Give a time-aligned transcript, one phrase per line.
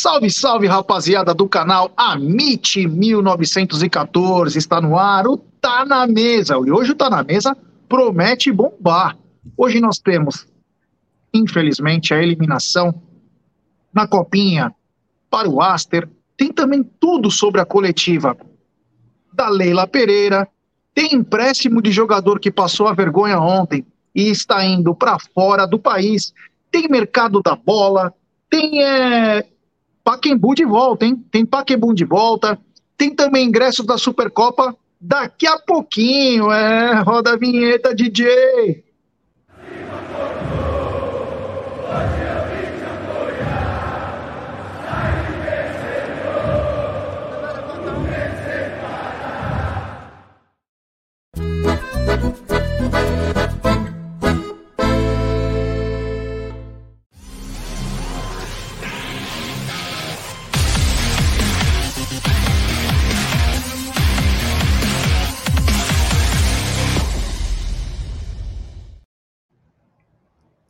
[0.00, 6.54] Salve, salve, rapaziada do canal Amit 1914, está no ar, o Tá na Mesa.
[6.64, 7.56] E hoje o Tá na Mesa
[7.88, 9.18] promete bombar.
[9.56, 10.46] Hoje nós temos,
[11.34, 12.94] infelizmente, a eliminação
[13.92, 14.72] na copinha
[15.28, 16.08] para o Aster.
[16.36, 18.36] Tem também tudo sobre a coletiva
[19.32, 20.46] da Leila Pereira.
[20.94, 23.84] Tem empréstimo de jogador que passou a vergonha ontem
[24.14, 26.32] e está indo para fora do país.
[26.70, 28.14] Tem mercado da bola.
[28.48, 29.44] Tem é,
[30.08, 31.22] Paquembu de volta, hein?
[31.30, 32.58] Tem Paquembu de volta.
[32.96, 36.50] Tem também ingressos da Supercopa daqui a pouquinho.
[36.50, 38.84] É, roda a vinheta, DJ.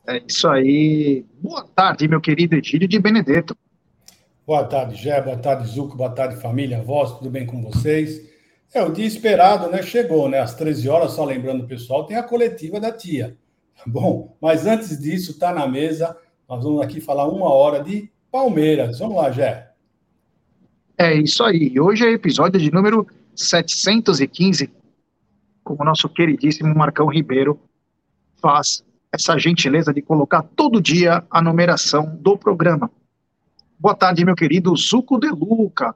[0.09, 1.23] É isso aí.
[1.39, 3.55] Boa tarde, meu querido Egílio de Benedetto.
[4.43, 5.21] Boa tarde, Gé.
[5.21, 5.95] Boa tarde, Zuco.
[5.95, 7.11] Boa tarde, família, voz.
[7.11, 8.27] Tudo bem com vocês?
[8.73, 9.83] É, o dia esperado, né?
[9.83, 10.39] Chegou, né?
[10.39, 13.37] Às 13 horas, só lembrando o pessoal, tem a coletiva da tia.
[13.77, 16.17] Tá bom, mas antes disso, tá na mesa.
[16.47, 18.97] Nós vamos aqui falar uma hora de Palmeiras.
[18.97, 19.69] Vamos lá, Gé.
[20.97, 21.79] É isso aí.
[21.79, 24.71] Hoje é episódio de número 715,
[25.63, 27.59] como o nosso queridíssimo Marcão Ribeiro
[28.41, 32.89] faz essa gentileza de colocar todo dia a numeração do programa.
[33.79, 35.95] Boa tarde, meu querido Zuco de Luca.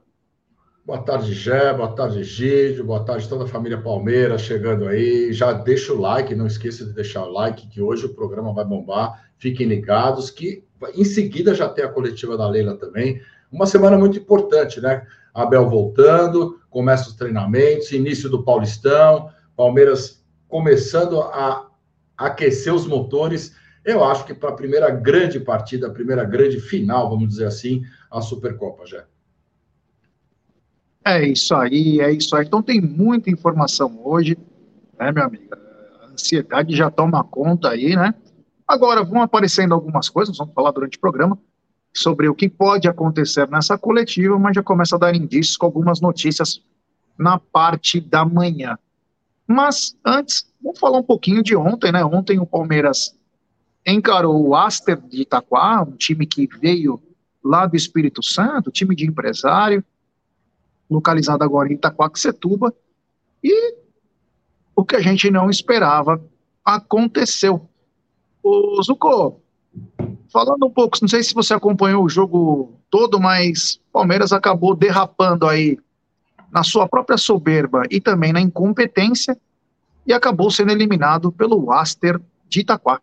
[0.84, 5.32] Boa tarde, Gé, boa tarde, Gídio, boa tarde toda a família Palmeiras chegando aí.
[5.32, 8.64] Já deixa o like, não esqueça de deixar o like, que hoje o programa vai
[8.64, 9.24] bombar.
[9.38, 13.20] Fiquem ligados, que em seguida já tem a coletiva da Leila também.
[13.50, 15.06] Uma semana muito importante, né?
[15.32, 21.66] Abel voltando, começa os treinamentos, início do Paulistão, Palmeiras começando a
[22.16, 23.56] aquecer os motores.
[23.84, 27.82] Eu acho que para a primeira grande partida, a primeira grande final, vamos dizer assim,
[28.10, 29.04] a Supercopa já.
[31.04, 32.46] É isso aí, é isso aí.
[32.46, 34.38] Então tem muita informação hoje,
[34.98, 35.54] né, meu amigo?
[36.00, 38.14] A ansiedade já toma conta aí, né?
[38.66, 41.38] Agora vão aparecendo algumas coisas, vamos falar durante o programa,
[41.94, 46.00] sobre o que pode acontecer nessa coletiva, mas já começa a dar indícios com algumas
[46.00, 46.62] notícias
[47.18, 48.78] na parte da manhã.
[49.46, 52.02] Mas antes, vamos falar um pouquinho de ontem, né?
[52.02, 53.14] Ontem o Palmeiras
[53.86, 57.00] encarou o Aster de Itaquá, um time que veio
[57.44, 59.84] lá do Espírito Santo, time de empresário,
[60.90, 62.72] localizado agora em Itaquaquecetuba,
[63.42, 63.74] e
[64.74, 66.22] o que a gente não esperava
[66.64, 67.68] aconteceu.
[68.42, 69.40] O Zuko,
[70.32, 75.46] falando um pouco, não sei se você acompanhou o jogo todo, mas Palmeiras acabou derrapando
[75.46, 75.78] aí
[76.50, 79.36] na sua própria soberba e também na incompetência,
[80.06, 83.00] e acabou sendo eliminado pelo Aster de Itaquá.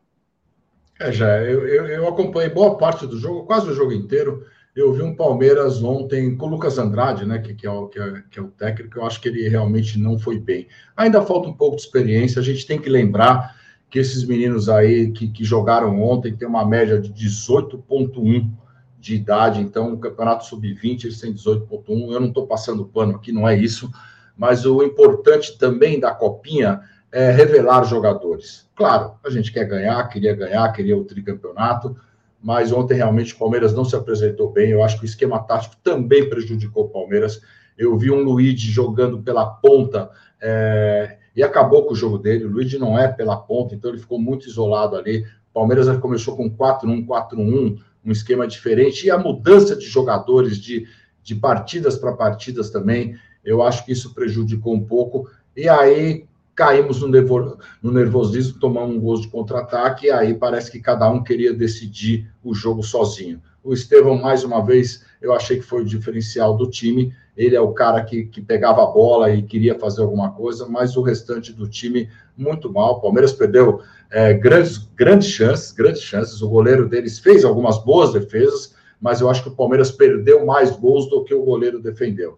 [0.99, 4.45] É, já, eu, eu, eu, acompanhei boa parte do jogo, quase o jogo inteiro.
[4.75, 7.99] Eu vi um Palmeiras ontem com o Lucas Andrade, né, que, que, é o, que,
[7.99, 10.67] é, que é o técnico, eu acho que ele realmente não foi bem.
[10.95, 13.55] Ainda falta um pouco de experiência, a gente tem que lembrar
[13.89, 18.49] que esses meninos aí que, que jogaram ontem têm uma média de 18,1
[18.97, 22.13] de idade, então o campeonato sub-20 eles têm 18.1.
[22.13, 23.91] Eu não estou passando pano aqui, não é isso,
[24.37, 26.79] mas o importante também da copinha
[27.11, 28.69] é revelar jogadores.
[28.75, 31.95] Claro, a gente quer ganhar, queria ganhar, queria o tricampeonato,
[32.41, 34.71] mas ontem realmente o Palmeiras não se apresentou bem.
[34.71, 37.41] Eu acho que o esquema tático também prejudicou o Palmeiras.
[37.77, 40.09] Eu vi um Luigi jogando pela ponta
[40.41, 42.45] é, e acabou com o jogo dele.
[42.45, 45.21] O Luigi não é pela ponta, então ele ficou muito isolado ali.
[45.51, 50.87] O Palmeiras começou com 4-1, 4-1 um esquema diferente, e a mudança de jogadores de,
[51.21, 56.25] de partidas para partidas também, eu acho que isso prejudicou um pouco, e aí
[56.55, 61.09] caímos no, nervo, no nervosismo, tomamos um gol de contra-ataque, e aí parece que cada
[61.09, 63.41] um queria decidir o jogo sozinho.
[63.63, 67.61] O Estevão, mais uma vez, eu achei que foi o diferencial do time, ele é
[67.61, 71.53] o cara que, que pegava a bola e queria fazer alguma coisa, mas o restante
[71.53, 72.97] do time muito mal.
[72.97, 76.41] O Palmeiras perdeu é, grandes, grandes chances, grandes chances.
[76.41, 80.71] O goleiro deles fez algumas boas defesas, mas eu acho que o Palmeiras perdeu mais
[80.71, 82.37] gols do que o goleiro defendeu.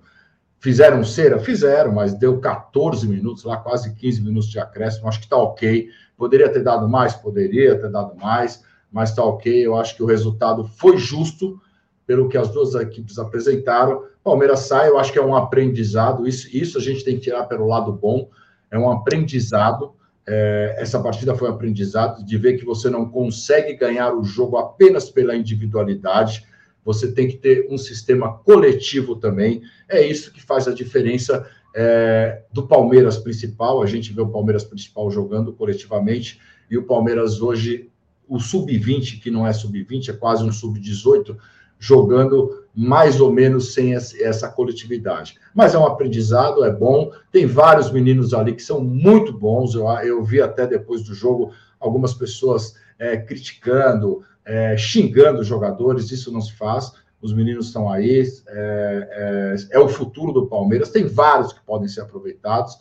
[0.63, 1.39] Fizeram cera?
[1.39, 5.09] Fizeram, mas deu 14 minutos, lá quase 15 minutos de acréscimo.
[5.09, 5.89] Acho que está ok.
[6.15, 7.13] Poderia ter dado mais?
[7.13, 9.53] Poderia ter dado mais, mas está ok.
[9.53, 11.61] Eu acho que o resultado foi justo
[12.07, 14.05] pelo que as duas equipes apresentaram.
[14.23, 16.25] Palmeiras sai, eu acho que é um aprendizado.
[16.25, 18.29] Isso, isso a gente tem que tirar pelo lado bom.
[18.71, 19.93] É um aprendizado
[20.25, 24.57] é, essa partida foi um aprendizado de ver que você não consegue ganhar o jogo
[24.57, 26.45] apenas pela individualidade.
[26.83, 29.61] Você tem que ter um sistema coletivo também.
[29.87, 33.81] É isso que faz a diferença é, do Palmeiras principal.
[33.81, 36.39] A gente vê o Palmeiras principal jogando coletivamente
[36.69, 37.89] e o Palmeiras hoje,
[38.27, 41.35] o sub-20, que não é sub-20, é quase um sub-18,
[41.79, 45.37] jogando mais ou menos sem essa coletividade.
[45.53, 47.11] Mas é um aprendizado, é bom.
[47.31, 49.75] Tem vários meninos ali que são muito bons.
[49.75, 56.11] Eu, eu vi até depois do jogo algumas pessoas é, criticando, é, xingando os jogadores.
[56.11, 56.91] Isso não se faz.
[57.21, 60.89] Os meninos estão aí, é, é, é o futuro do Palmeiras.
[60.89, 62.77] Tem vários que podem ser aproveitados.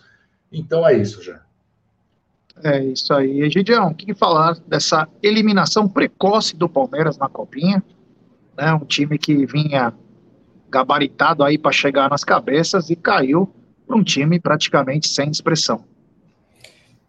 [0.51, 1.41] Então é isso, já.
[2.63, 3.49] É isso aí.
[3.51, 7.83] Gideão, o que falar dessa eliminação precoce do Palmeiras na Copinha?
[8.57, 8.73] né?
[8.75, 9.93] Um time que vinha
[10.71, 13.53] gabaritado aí para chegar nas cabeças e caiu
[13.87, 15.85] para um time praticamente sem expressão.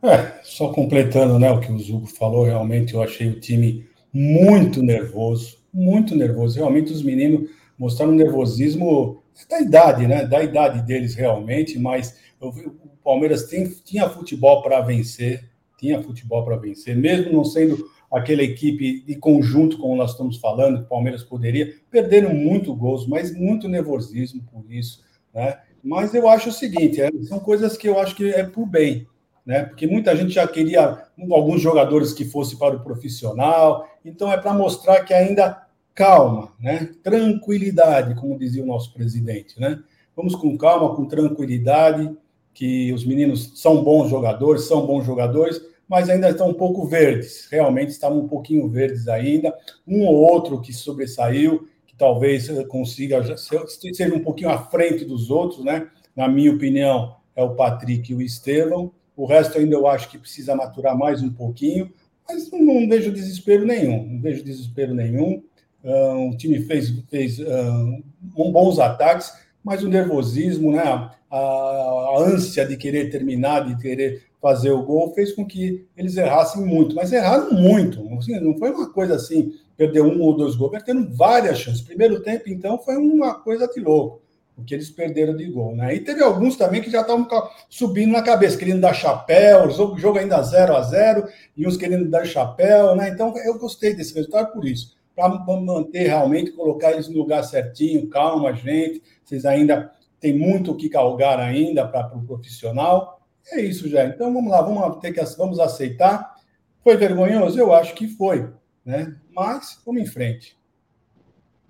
[0.02, 4.84] É, só completando né, o que o Zugo falou, realmente eu achei o time muito
[4.84, 6.58] nervoso, muito nervoso.
[6.58, 10.26] Realmente os meninos mostraram nervosismo da idade, né?
[10.26, 16.46] Da idade deles realmente, mas eu, o Palmeiras tem, tinha futebol para vencer, tinha futebol
[16.46, 21.24] para vencer, mesmo não sendo aquela equipe de conjunto, como nós estamos falando, o Palmeiras
[21.24, 25.58] poderia, perderam muito gols, mas muito nervosismo por isso, né?
[25.84, 29.08] Mas eu acho o seguinte, é, são coisas que eu acho que é por bem,
[29.46, 29.64] né?
[29.64, 34.54] Porque muita gente já queria alguns jogadores que fossem para o profissional, então é para
[34.54, 35.64] mostrar que ainda
[35.94, 36.90] calma, né?
[37.04, 39.80] Tranquilidade, como dizia o nosso presidente, né?
[40.16, 42.16] Vamos com calma, com tranquilidade,
[42.54, 47.48] que os meninos são bons jogadores, são bons jogadores, mas ainda estão um pouco verdes,
[47.52, 49.54] realmente estavam um pouquinho verdes ainda.
[49.88, 55.64] Um ou outro que sobressaiu, que talvez consiga ser um pouquinho à frente dos outros,
[55.64, 55.88] né?
[56.16, 58.92] Na minha opinião, é o Patrick e o Estevão.
[59.16, 61.92] O resto ainda eu acho que precisa maturar mais um pouquinho,
[62.28, 65.44] mas não, não vejo desespero nenhum, não vejo desespero nenhum.
[65.84, 69.34] Uh, o time fez, fez uh, bons ataques,
[69.64, 70.82] mas o nervosismo, né?
[70.82, 76.16] A, a, ânsia de querer terminar, de querer fazer o gol, fez com que eles
[76.18, 78.08] errassem muito, mas erraram muito.
[78.18, 81.82] Assim, não foi uma coisa assim, perder um ou dois gols, perderam várias chances.
[81.82, 84.22] Primeiro tempo, então, foi uma coisa de louco,
[84.58, 85.76] o que eles perderam de gol.
[85.76, 85.96] Né?
[85.96, 87.28] E teve alguns também que já estavam
[87.70, 91.28] subindo na cabeça, querendo dar chapéu, o jogo ainda 0 a 0
[91.58, 92.96] e uns querendo dar chapéu.
[92.96, 93.10] Né?
[93.10, 94.96] Então, eu gostei desse resultado por isso.
[95.16, 99.02] Para manter realmente, colocar eles no lugar certinho, calma, gente.
[99.24, 103.20] Vocês ainda têm muito o que calgar ainda para o pro profissional
[103.52, 104.06] é isso, já.
[104.06, 106.36] Então vamos lá, vamos ter que vamos aceitar.
[106.84, 107.58] Foi vergonhoso?
[107.60, 108.50] Eu acho que foi,
[108.86, 109.16] né?
[109.32, 110.58] Mas vamos em frente.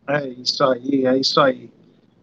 [0.08, 1.72] É isso aí, é isso aí.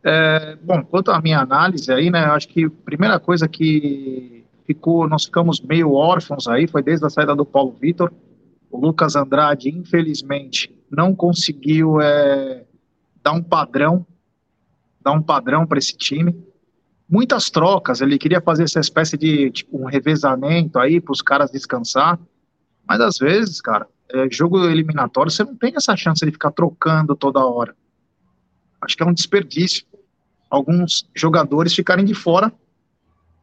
[0.02, 2.20] É, bom, quanto à minha análise aí, né?
[2.24, 7.10] Acho que a primeira coisa que ficou, nós ficamos meio órfãos aí, foi desde a
[7.10, 8.12] saída do Paulo Vitor.
[8.70, 12.64] O Lucas Andrade, infelizmente, não conseguiu é,
[13.22, 14.06] dar um padrão,
[15.02, 16.34] dar um padrão para esse time
[17.10, 18.00] muitas trocas.
[18.00, 22.18] Ele queria fazer essa espécie de tipo, um revezamento aí para os caras descansar.
[22.88, 27.16] Mas às vezes, cara, é, jogo eliminatório, você não tem essa chance de ficar trocando
[27.16, 27.74] toda hora.
[28.80, 29.84] Acho que é um desperdício.
[30.50, 32.52] Alguns jogadores ficarem de fora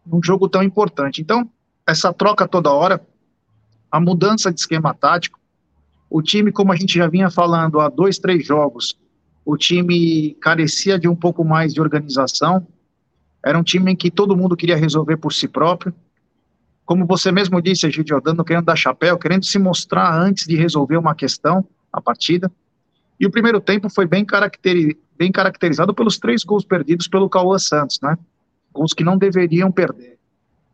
[0.06, 1.21] num jogo tão importante.
[1.21, 1.50] Então,
[1.88, 3.01] essa troca toda hora,
[3.89, 5.39] a mudança de esquema tático,
[6.09, 8.98] o time, como a gente já vinha falando há dois, três jogos,
[9.45, 12.67] o time carecia de um pouco mais de organização,
[13.43, 15.93] era um time em que todo mundo queria resolver por si próprio.
[16.86, 20.98] Como você mesmo disse, Egidio, dando querendo dar chapéu, querendo se mostrar antes de resolver
[20.98, 22.51] uma questão, a partida.
[23.17, 27.57] E o primeiro tempo foi bem, caracteri bem caracterizado pelos três gols perdidos pelo Cauã
[27.57, 28.17] Santos, né?
[28.74, 30.17] Gols que não deveriam perder.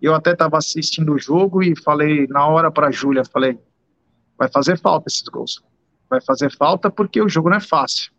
[0.01, 3.57] Eu até estava assistindo o jogo e falei na hora para a Júlia, falei,
[4.38, 5.63] vai fazer falta esses gols.
[6.09, 8.12] Vai fazer falta porque o jogo não é fácil.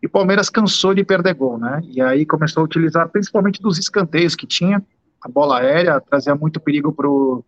[0.00, 1.80] E o Palmeiras cansou de perder gol, né?
[1.84, 4.84] E aí começou a utilizar principalmente dos escanteios que tinha,
[5.24, 7.42] a bola aérea trazia muito perigo para o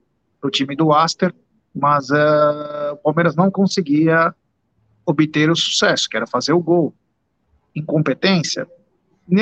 [0.50, 1.35] time do Aster,
[1.75, 4.35] mas uh, o Palmeiras não conseguia
[5.05, 6.95] obter o sucesso, que era fazer o gol.
[7.76, 8.66] Incompetência,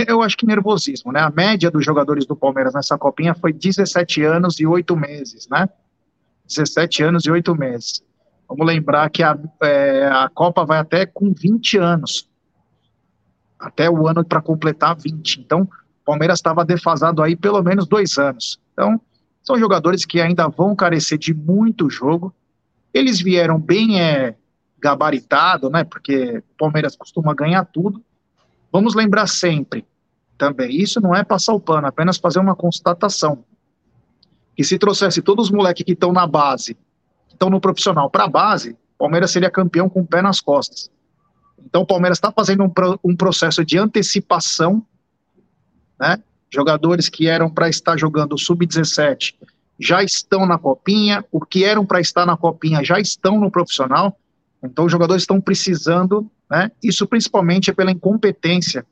[0.06, 1.20] eu acho que nervosismo, né?
[1.20, 5.68] A média dos jogadores do Palmeiras nessa copinha foi 17 anos e 8 meses, né?
[6.48, 8.02] 17 anos e 8 meses.
[8.48, 12.28] Vamos lembrar que a, é, a Copa vai até com 20 anos
[13.58, 15.40] até o ano para completar 20.
[15.40, 18.60] Então, o Palmeiras estava defasado aí pelo menos dois anos.
[18.72, 19.00] Então,
[19.42, 22.34] são jogadores que ainda vão carecer de muito jogo.
[22.92, 24.34] Eles vieram bem é,
[24.78, 25.84] gabaritado, né?
[25.84, 28.02] Porque o Palmeiras costuma ganhar tudo.
[28.74, 29.86] Vamos lembrar sempre
[30.36, 33.44] também, isso não é passar o pano, é apenas fazer uma constatação.
[34.56, 36.74] Que se trouxesse todos os moleques que estão na base,
[37.28, 40.90] que estão no profissional para a base, Palmeiras seria campeão com o pé nas costas.
[41.64, 42.72] Então o Palmeiras está fazendo um,
[43.04, 44.84] um, processo de antecipação,
[45.96, 46.20] né?
[46.52, 49.36] Jogadores que eram para estar jogando o sub-17
[49.78, 54.18] já estão na copinha, o que eram para estar na copinha já estão no profissional.
[54.60, 56.70] Então os jogadores estão precisando, né?
[56.82, 58.86] Isso principalmente é pela incompetência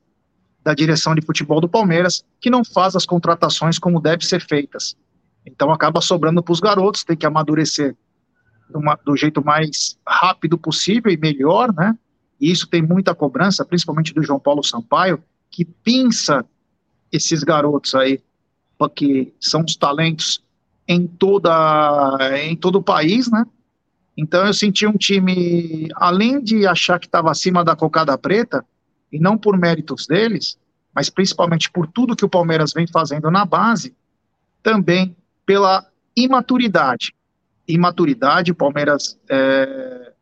[0.63, 4.95] da direção de futebol do Palmeiras, que não faz as contratações como deve ser feitas.
[5.45, 7.95] Então acaba sobrando para os garotos, tem que amadurecer
[8.73, 11.97] uma, do jeito mais rápido possível e melhor, né?
[12.39, 16.45] E isso tem muita cobrança, principalmente do João Paulo Sampaio, que pinça
[17.11, 18.21] esses garotos aí,
[18.77, 20.43] porque são os talentos
[20.87, 23.45] em toda em todo o país, né?
[24.15, 28.65] Então eu senti um time, além de achar que estava acima da cocada preta,
[29.11, 30.57] e não por méritos deles,
[30.93, 33.95] mas principalmente por tudo que o Palmeiras vem fazendo na base,
[34.61, 35.15] também
[35.45, 37.13] pela imaturidade.
[37.67, 40.13] Imaturidade, o Palmeiras é,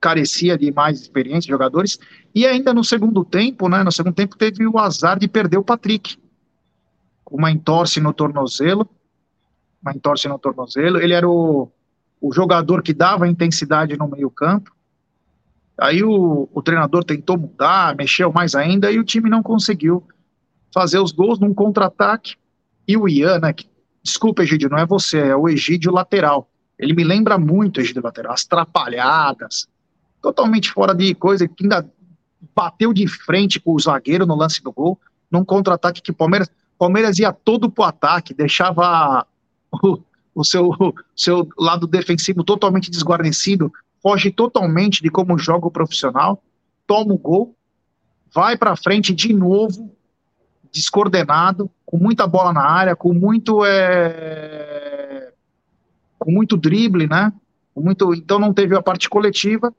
[0.00, 1.98] carecia de mais experiência de jogadores,
[2.34, 5.64] e ainda no segundo tempo, né, no segundo tempo teve o azar de perder o
[5.64, 6.18] Patrick,
[7.30, 8.88] uma entorse no tornozelo,
[9.82, 11.70] uma entorse no tornozelo, ele era o,
[12.20, 14.70] o jogador que dava intensidade no meio campo,
[15.80, 20.06] Aí o, o treinador tentou mudar, mexeu mais ainda e o time não conseguiu
[20.74, 22.34] fazer os gols num contra-ataque.
[22.86, 23.66] E o Ian, né, que,
[24.02, 26.50] desculpa, Egídio, não é você, é o Egídio lateral.
[26.78, 29.66] Ele me lembra muito o Egídio lateral, as trapalhadas,
[30.20, 31.90] totalmente fora de coisa, que ainda
[32.54, 35.00] bateu de frente com o zagueiro no lance do gol,
[35.30, 39.26] num contra-ataque que o Palmeiras, Palmeiras ia todo pro ataque, deixava
[39.82, 39.98] o,
[40.34, 40.70] o seu,
[41.16, 43.72] seu lado defensivo totalmente desguarnecido,
[44.02, 46.42] foge totalmente de como joga o profissional,
[46.86, 47.54] toma o gol,
[48.32, 49.94] vai para frente de novo,
[50.72, 55.32] descoordenado, com muita bola na área, com muito é,
[56.18, 57.32] com muito drible, né?
[57.74, 59.74] Com muito, então não teve a parte coletiva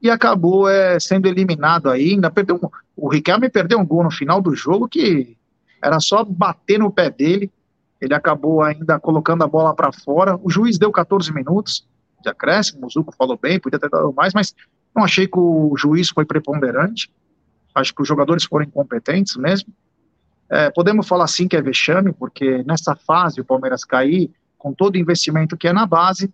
[0.00, 2.30] e acabou é, sendo eliminado ainda.
[2.30, 5.36] Perdeu um, o Riquelme perdeu um gol no final do jogo que
[5.82, 7.50] era só bater no pé dele.
[8.00, 10.38] Ele acabou ainda colocando a bola para fora.
[10.42, 11.86] O juiz deu 14 minutos
[12.22, 14.54] de acréscimo, o Zuco falou bem, podia ter dado mais, mas
[14.94, 17.10] não achei que o juiz foi preponderante,
[17.74, 19.72] acho que os jogadores foram incompetentes mesmo.
[20.48, 24.96] É, podemos falar sim que é vexame, porque nessa fase o Palmeiras cair, com todo
[24.96, 26.32] o investimento que é na base,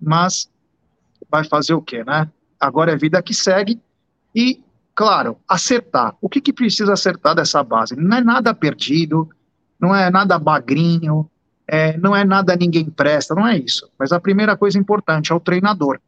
[0.00, 0.48] mas
[1.30, 2.30] vai fazer o quê, né?
[2.58, 3.80] Agora é vida que segue
[4.34, 4.62] e,
[4.94, 6.16] claro, acertar.
[6.20, 7.96] O que, que precisa acertar dessa base?
[7.96, 9.28] Não é nada perdido,
[9.80, 11.30] não é nada magrinho,
[11.66, 13.88] é, não é nada ninguém presta, não é isso.
[13.98, 16.00] Mas a primeira coisa importante é o treinador.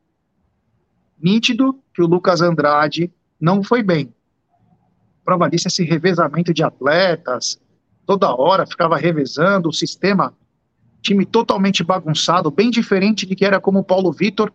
[1.23, 4.13] Nítido que o Lucas Andrade não foi bem.
[5.25, 7.61] Prova disso esse revezamento de atletas,
[8.07, 10.35] toda hora ficava revezando o sistema,
[11.03, 14.53] time totalmente bagunçado, bem diferente de que era como o Paulo Vitor,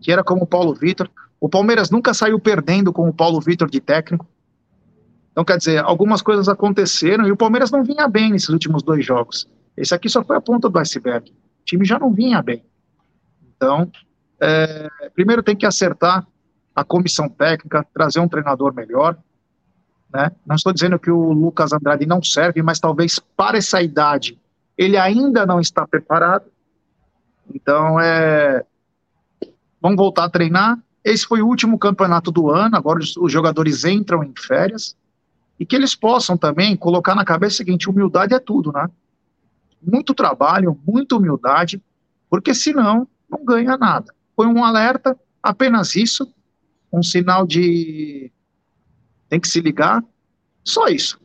[0.00, 1.10] que era como o Paulo Vitor.
[1.40, 4.26] O Palmeiras nunca saiu perdendo com o Paulo Vitor de técnico.
[5.32, 9.04] Então, quer dizer, algumas coisas aconteceram e o Palmeiras não vinha bem nesses últimos dois
[9.04, 9.48] jogos.
[9.74, 11.30] Esse aqui só foi a ponta do iceberg.
[11.30, 12.62] O time já não vinha bem.
[13.56, 13.90] Então,
[14.38, 16.26] é, primeiro tem que acertar
[16.74, 19.16] a comissão técnica, trazer um treinador melhor.
[20.12, 20.30] Né?
[20.44, 24.38] Não estou dizendo que o Lucas Andrade não serve, mas talvez para essa idade
[24.76, 26.44] ele ainda não está preparado.
[27.54, 28.64] Então, é,
[29.80, 30.78] vamos voltar a treinar.
[31.02, 34.96] Esse foi o último campeonato do ano, agora os, os jogadores entram em férias.
[35.62, 38.88] E que eles possam também colocar na cabeça o seguinte: humildade é tudo, né?
[39.80, 41.80] muito trabalho, muita humildade,
[42.28, 44.12] porque senão não ganha nada.
[44.34, 46.34] Foi um alerta, apenas isso,
[46.92, 48.32] um sinal de
[49.28, 50.02] tem que se ligar,
[50.64, 51.20] só isso.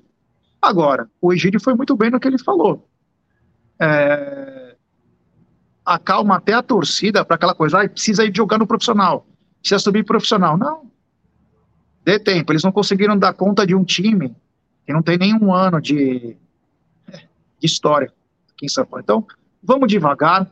[0.61, 2.87] Agora, o Egídio foi muito bem no que ele falou.
[3.81, 4.75] É,
[5.83, 9.25] acalma até a torcida para aquela coisa, ah, precisa ir jogar no profissional,
[9.61, 10.55] precisa subir profissional.
[10.59, 10.91] Não.
[12.07, 14.33] Dê tempo, eles não conseguiram dar conta de um time
[14.85, 16.37] que não tem nenhum ano de,
[17.59, 18.13] de história
[18.53, 19.03] aqui em São Paulo.
[19.03, 19.27] Então,
[19.61, 20.49] vamos devagar,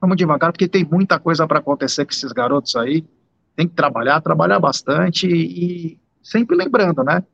[0.00, 3.04] vamos devagar, porque tem muita coisa para acontecer com esses garotos aí.
[3.56, 7.24] Tem que trabalhar, trabalhar bastante e, e sempre lembrando, né?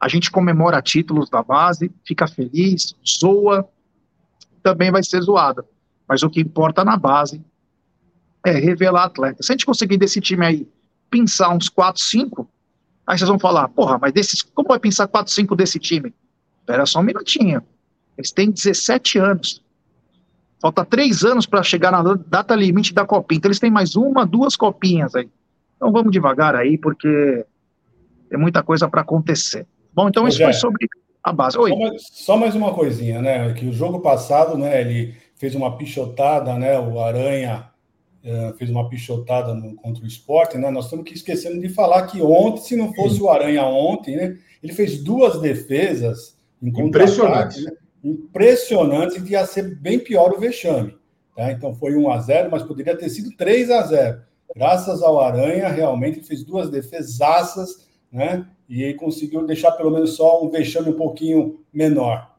[0.00, 3.68] A gente comemora títulos da base, fica feliz, zoa,
[4.62, 5.66] também vai ser zoado.
[6.08, 7.44] Mas o que importa na base
[8.42, 9.42] é revelar atleta.
[9.42, 10.68] Se a gente conseguir desse time aí
[11.10, 12.49] pensar uns 4, 5,
[13.10, 16.14] aí vocês vão falar, porra, mas desses, como vai pensar 4, 5 desse time?
[16.60, 17.60] Espera só um minutinho.
[18.16, 19.62] Eles têm 17 anos.
[20.60, 23.38] Falta três anos para chegar na data limite da copinha.
[23.38, 25.28] Então eles têm mais uma, duas copinhas aí.
[25.76, 27.44] Então vamos devagar aí, porque
[28.28, 29.66] tem muita coisa para acontecer.
[29.92, 30.86] Bom, então isso foi sobre
[31.24, 31.58] a base.
[31.58, 31.70] Oi.
[31.70, 33.52] Só mais, só mais, uma coisinha, né?
[33.54, 34.80] Que o jogo passado, né?
[34.80, 36.78] Ele fez uma pichotada, né?
[36.78, 37.70] O Aranha
[38.24, 40.70] uh, fez uma pichotada no, contra o esporte, né?
[40.70, 43.22] Nós estamos aqui esquecendo de falar que ontem, se não fosse Sim.
[43.22, 44.38] o Aranha ontem, né?
[44.62, 47.64] Ele fez duas defesas impressionantes.
[47.64, 47.72] Né?
[48.04, 50.94] Impressionantes e ia ser bem pior o vexame.
[51.36, 51.50] Tá?
[51.52, 54.20] Então foi 1 a 0 mas poderia ter sido 3 a 0
[54.54, 58.44] Graças ao Aranha, realmente fez duas defesaças, né?
[58.68, 62.34] E conseguiu deixar pelo menos só um vexame um pouquinho menor.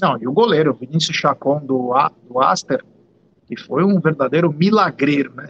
[0.00, 1.92] Não, e o goleiro, Vinícius Chacon do,
[2.28, 2.84] do Aster,
[3.50, 5.48] que foi um verdadeiro milagreiro, né?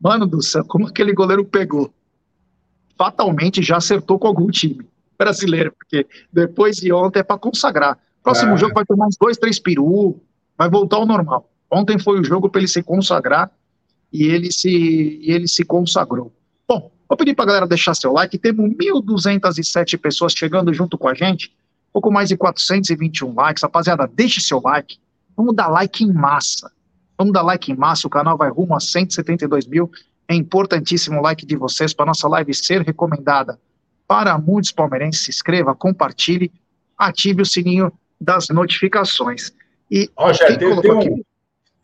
[0.00, 1.92] Mano do céu, como aquele goleiro pegou?
[2.96, 4.86] Fatalmente já acertou com algum time
[5.18, 7.98] brasileiro, porque depois de ontem é para consagrar.
[8.22, 8.56] Próximo é.
[8.56, 10.20] jogo vai tomar uns dois, três peru,
[10.56, 11.50] vai voltar ao normal.
[11.68, 13.50] Ontem foi o jogo para ele se consagrar
[14.12, 16.32] e ele se, e ele se consagrou.
[16.68, 18.38] Bom, vou pedir para galera deixar seu like.
[18.38, 21.52] Temos 1.207 pessoas chegando junto com a gente,
[21.92, 23.64] pouco mais de 421 likes.
[23.64, 24.98] Rapaziada, deixe seu like.
[25.36, 26.70] Vamos dar like em massa.
[27.18, 28.06] Vamos dar like em massa.
[28.06, 29.90] O canal vai rumo a 172 mil.
[30.28, 33.58] É importantíssimo o like de vocês para nossa live ser recomendada
[34.06, 35.24] para muitos palmeirenses.
[35.24, 36.52] Se inscreva, compartilhe,
[36.96, 39.52] ative o sininho das notificações.
[39.90, 41.22] E já, tem, tem um,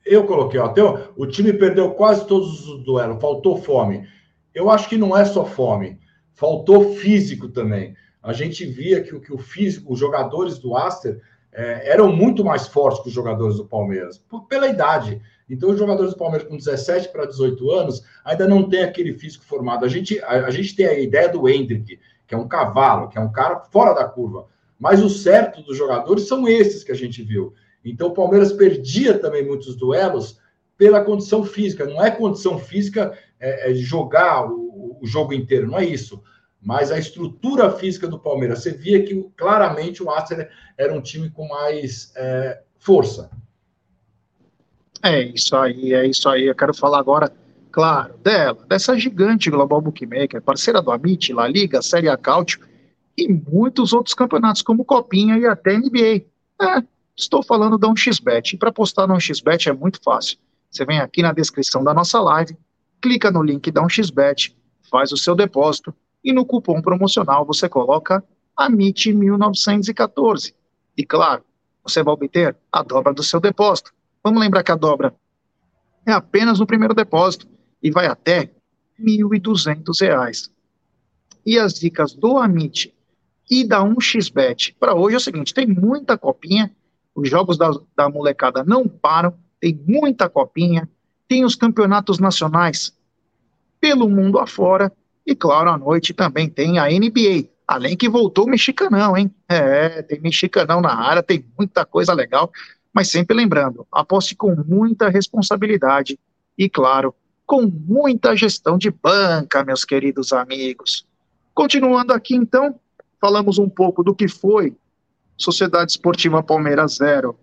[0.04, 0.84] eu coloquei, ó, tem,
[1.16, 4.06] o time perdeu quase todos os duelos, faltou fome.
[4.54, 5.98] Eu acho que não é só fome,
[6.34, 7.96] faltou físico também.
[8.22, 11.20] A gente via que, que o físico, os jogadores do Aster
[11.54, 15.22] é, eram muito mais fortes que os jogadores do Palmeiras, por, pela idade.
[15.48, 19.44] Então, os jogadores do Palmeiras com 17 para 18 anos ainda não tem aquele físico
[19.44, 19.84] formado.
[19.84, 23.18] A gente, a, a gente tem a ideia do Hendrick, que é um cavalo, que
[23.18, 24.46] é um cara fora da curva.
[24.78, 27.54] Mas o certo dos jogadores são esses que a gente viu.
[27.84, 30.40] Então, o Palmeiras perdia também muitos duelos
[30.76, 31.86] pela condição física.
[31.86, 36.22] Não é condição física é, é jogar o, o, jogo inteiro, não é isso.
[36.64, 40.46] Mas a estrutura física do Palmeiras, você via que claramente o Arsenal
[40.78, 43.30] era um time com mais é, força.
[45.02, 46.46] É isso aí, é isso aí.
[46.46, 47.30] Eu quero falar agora,
[47.70, 52.60] claro, dela, dessa gigante Global Bookmaker, parceira do Amit, La Liga, Série A Cautio
[53.16, 56.24] e muitos outros campeonatos, como Copinha e até NBA.
[56.60, 56.82] É,
[57.16, 58.54] Estou falando da 1xBet.
[58.54, 60.38] E para postar no 1xBet é muito fácil.
[60.70, 62.56] Você vem aqui na descrição da nossa live,
[63.00, 64.54] clica no link da 1xBet,
[64.90, 68.24] faz o seu depósito e no cupom promocional você coloca
[68.58, 70.54] AMIT1914.
[70.96, 71.44] E claro,
[71.82, 73.92] você vai obter a dobra do seu depósito.
[74.22, 75.14] Vamos lembrar que a dobra
[76.06, 77.46] é apenas no primeiro depósito
[77.82, 78.50] e vai até
[78.98, 80.50] R$ 1.200.
[81.44, 82.94] E as dicas do Amit
[83.50, 86.74] e da 1xBet para hoje é o seguinte: tem muita copinha
[87.14, 90.90] os jogos da, da molecada não param, tem muita copinha,
[91.28, 92.92] tem os campeonatos nacionais
[93.80, 94.92] pelo mundo afora,
[95.26, 99.34] e claro, à noite também tem a NBA, além que voltou o mexicanão, hein?
[99.48, 102.50] É, tem mexicanão na área, tem muita coisa legal,
[102.92, 106.18] mas sempre lembrando, aposte com muita responsabilidade
[106.56, 107.14] e, claro,
[107.46, 111.06] com muita gestão de banca, meus queridos amigos.
[111.54, 112.78] Continuando aqui, então,
[113.20, 114.76] falamos um pouco do que foi
[115.36, 117.36] Sociedade Esportiva Palmeiras 0,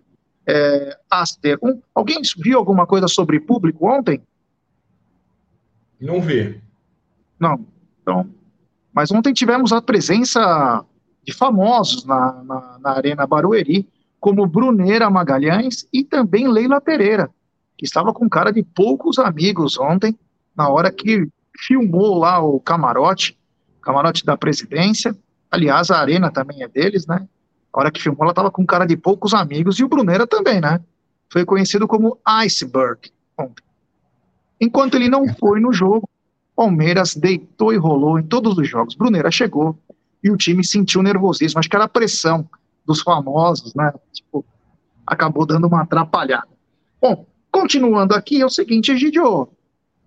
[0.46, 1.68] é, Aster 1.
[1.68, 1.82] Um.
[1.94, 4.22] Alguém viu alguma coisa sobre público ontem?
[6.00, 6.60] Não vi.
[7.38, 7.64] Não.
[8.02, 8.28] Então,
[8.92, 10.84] mas ontem tivemos a presença
[11.24, 13.88] de famosos na, na, na Arena Barueri,
[14.20, 17.30] como Bruneira Magalhães e também Leila Pereira,
[17.76, 20.16] que estava com cara de poucos amigos ontem,
[20.54, 23.38] na hora que filmou lá o camarote,
[23.80, 25.16] camarote da presidência.
[25.50, 27.26] Aliás, a arena também é deles, né?
[27.72, 30.60] A hora que filmou, ela estava com cara de poucos amigos, e o Brunera também,
[30.60, 30.80] né?
[31.30, 33.64] Foi conhecido como Iceberg ontem.
[34.60, 36.08] Enquanto ele não foi no jogo,
[36.54, 38.94] Palmeiras deitou e rolou em todos os jogos.
[38.94, 39.76] Brunera chegou
[40.22, 41.58] e o time sentiu nervosismo.
[41.58, 42.48] Acho que era a pressão
[42.86, 43.92] dos famosos, né?
[44.12, 44.44] Tipo,
[45.06, 46.48] acabou dando uma atrapalhada.
[47.00, 49.48] Bom, continuando aqui, é o seguinte, Egidio.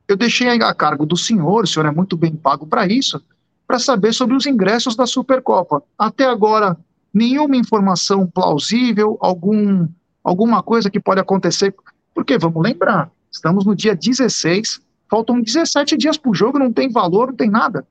[0.08, 3.22] Eu deixei a cargo do senhor, o senhor é muito bem pago para isso,
[3.68, 5.82] para saber sobre os ingressos da Supercopa.
[5.98, 6.78] Até agora,
[7.12, 9.88] nenhuma informação plausível, algum,
[10.24, 11.74] alguma coisa que pode acontecer,
[12.14, 16.90] porque vamos lembrar, estamos no dia 16, faltam 17 dias para o jogo, não tem
[16.90, 17.86] valor, não tem nada.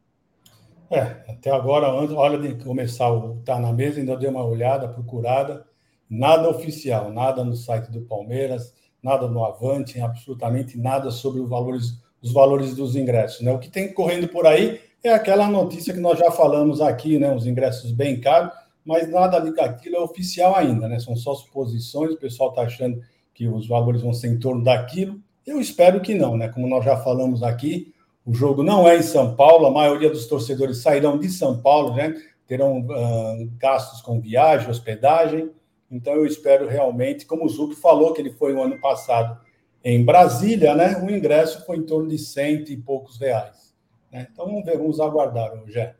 [0.91, 4.89] É, até agora, antes, hora de começar o Tá na Mesa, ainda dei uma olhada,
[4.89, 5.65] procurada,
[6.09, 8.73] nada oficial, nada no site do Palmeiras,
[9.03, 13.41] nada no Avante, absolutamente nada sobre os valores, os valores dos ingressos.
[13.41, 13.53] Né?
[13.53, 17.35] O que tem correndo por aí é aquela notícia que nós já falamos aqui, né?
[17.35, 18.53] os ingressos bem caros,
[18.85, 20.99] mas nada daquilo é oficial ainda, né?
[20.99, 23.01] São só suposições, o pessoal está achando
[23.33, 25.21] que os valores vão ser em torno daquilo.
[25.47, 26.49] Eu espero que não, né?
[26.49, 27.93] Como nós já falamos aqui,
[28.25, 31.95] o jogo não é em São Paulo, a maioria dos torcedores sairão de São Paulo,
[31.95, 32.15] né?
[32.47, 35.51] Terão uh, gastos com viagem, hospedagem.
[35.91, 39.39] Então eu espero realmente, como o Zuc falou que ele foi o ano passado,
[39.85, 43.75] em Brasília, né, o ingresso foi em torno de cento e poucos reais.
[44.11, 44.27] Né?
[44.33, 45.95] Então vamos ver, vamos aguardar, Rogério.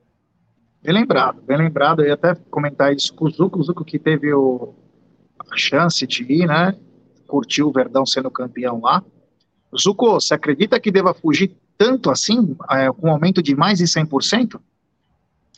[0.83, 2.01] Bem lembrado, bem lembrado.
[2.01, 4.75] Eu ia até comentar isso com o Zuco, o Zuco que teve o,
[5.39, 6.75] a chance de ir, né?
[7.27, 9.05] Curtiu o Verdão sendo campeão lá.
[9.79, 13.85] Zuco, você acredita que deva fugir tanto assim, é, com um aumento de mais de
[13.85, 14.61] 100%?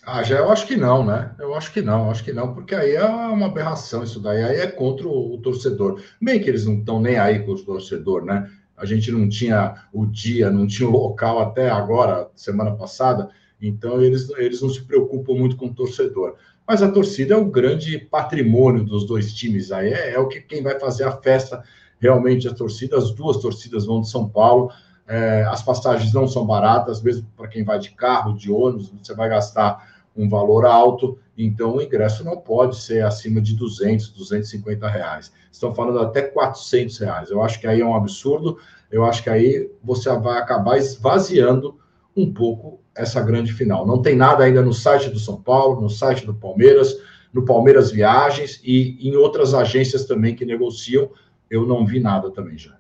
[0.05, 1.35] Ah, já eu acho que não, né?
[1.37, 4.61] Eu acho que não, acho que não, porque aí é uma aberração isso daí, aí
[4.61, 6.01] é contra o, o torcedor.
[6.23, 8.49] Bem que eles não estão nem aí com o torcedor, né?
[8.77, 13.29] A gente não tinha o dia, não tinha o local até agora, semana passada,
[13.61, 16.37] então eles, eles não se preocupam muito com o torcedor.
[16.69, 20.41] Mas a torcida é o grande patrimônio dos dois times aí, é, é o que
[20.41, 21.65] quem vai fazer a festa
[21.99, 24.71] realmente a torcida, as duas torcidas vão de São Paulo.
[25.07, 29.15] É, as passagens não são baratas, mesmo para quem vai de carro, de ônibus, você
[29.15, 34.89] vai gastar um valor alto, então o ingresso não pode ser acima de 200, 250
[34.89, 35.31] reais.
[35.53, 37.31] Estão falando até 400 reais.
[37.31, 38.59] Eu acho que aí é um absurdo,
[38.91, 41.79] eu acho que aí você vai acabar esvaziando
[42.17, 43.87] um pouco essa grande final.
[43.87, 46.97] Não tem nada ainda no site do São Paulo, no site do Palmeiras,
[47.33, 51.11] no Palmeiras Viagens e em outras agências também que negociam.
[51.51, 52.77] Eu não vi nada também já.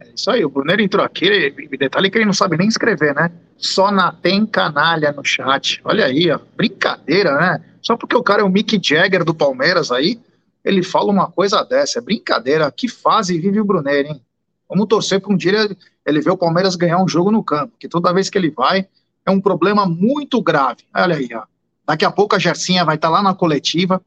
[0.00, 3.30] É isso aí, o Brunner entrou aqui, detalhe que ele não sabe nem escrever, né?
[3.56, 5.80] Só na tem canalha no chat.
[5.84, 7.64] Olha aí, ó, brincadeira, né?
[7.82, 10.20] Só porque o cara é o Mick Jagger do Palmeiras aí,
[10.64, 11.98] ele fala uma coisa dessa.
[11.98, 12.70] É brincadeira.
[12.70, 14.22] Que fase vive o Brunner, hein?
[14.68, 15.76] Vamos torcer para um dia ele,
[16.06, 18.86] ele ver o Palmeiras ganhar um jogo no campo, que toda vez que ele vai
[19.24, 20.84] é um problema muito grave.
[20.94, 21.44] Olha aí, ó.
[21.86, 24.02] Daqui a pouco a Gercinha vai estar tá lá na coletiva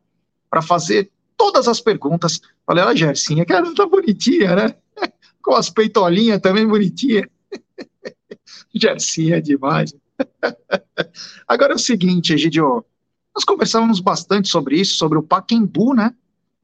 [0.50, 1.10] para fazer
[1.42, 2.40] todas as perguntas.
[2.68, 4.76] Olha, a Gercinha, que ela tá bonitinha, né?
[5.42, 7.26] com as peitolinhas também bonitinhas.
[8.76, 9.92] Gercinha é demais.
[11.48, 12.86] Agora é o seguinte, Egidio,
[13.34, 16.14] nós conversávamos bastante sobre isso, sobre o Paquembu, né?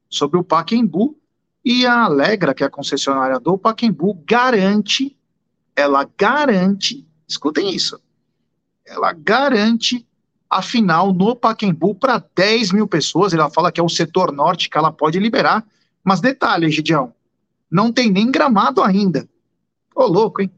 [0.08, 1.18] Sobre o Paquembu,
[1.64, 5.18] e a Alegra, que é a concessionária do Paquembu, garante,
[5.74, 8.00] ela garante, escutem isso,
[8.86, 10.06] ela garante
[10.48, 14.70] a final no Paquembu para 10 mil pessoas, ela fala que é o setor norte
[14.70, 15.66] que ela pode liberar,
[16.02, 17.12] mas detalhe, Gidião,
[17.70, 19.28] não tem nem gramado ainda.
[19.94, 20.50] Ô, louco, hein?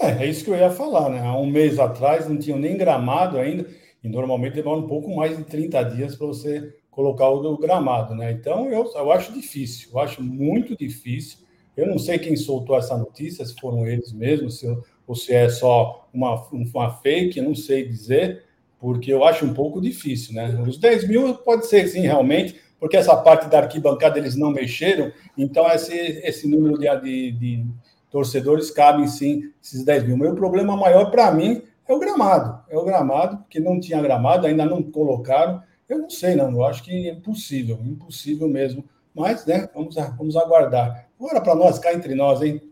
[0.00, 1.20] É, é isso que eu ia falar, né?
[1.20, 3.66] Há um mês atrás não tinham nem gramado ainda,
[4.02, 8.32] e normalmente demora um pouco mais de 30 dias para você colocar o gramado, né?
[8.32, 11.38] Então eu, eu acho difícil, eu acho muito difícil.
[11.76, 14.66] Eu não sei quem soltou essa notícia, se foram eles mesmos, se,
[15.06, 18.44] ou se é só uma, uma fake, não sei dizer,
[18.80, 20.48] porque eu acho um pouco difícil, né?
[20.66, 25.12] Os 10 mil pode ser sim, realmente, porque essa parte da arquibancada eles não mexeram,
[25.36, 27.66] então esse, esse número de, de,
[28.10, 30.16] torcedores cabem sim esses 10 mil.
[30.16, 32.64] Meu problema maior para mim é o gramado.
[32.70, 35.62] É o gramado, porque não tinha gramado, ainda não colocaram.
[35.88, 36.50] Eu não sei, não.
[36.50, 38.84] Eu acho que é impossível, impossível mesmo.
[39.14, 41.08] Mas, né, vamos, vamos aguardar.
[41.18, 42.62] Agora, para nós, cá entre nós, hein?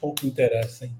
[0.00, 0.92] Pouco interessa, hein?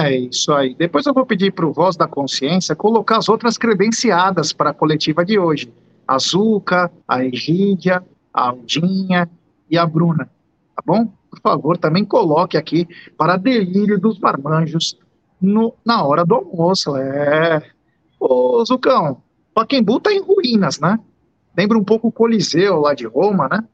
[0.00, 0.76] É isso aí.
[0.76, 4.74] Depois eu vou pedir para o Voz da Consciência colocar as outras credenciadas para a
[4.74, 5.72] coletiva de hoje
[6.06, 9.28] a Zuca, a Egídia, a Aldinha
[9.68, 10.30] e a Bruna,
[10.74, 11.12] tá bom?
[11.28, 14.96] Por favor, também coloque aqui para delírio dos marmanjos
[15.42, 16.96] no, na hora do almoço.
[16.96, 17.60] É.
[18.20, 19.20] Ô, Zucão,
[19.52, 20.98] Paquembu tá em ruínas, né?
[21.56, 23.64] Lembra um pouco o Coliseu lá de Roma, né?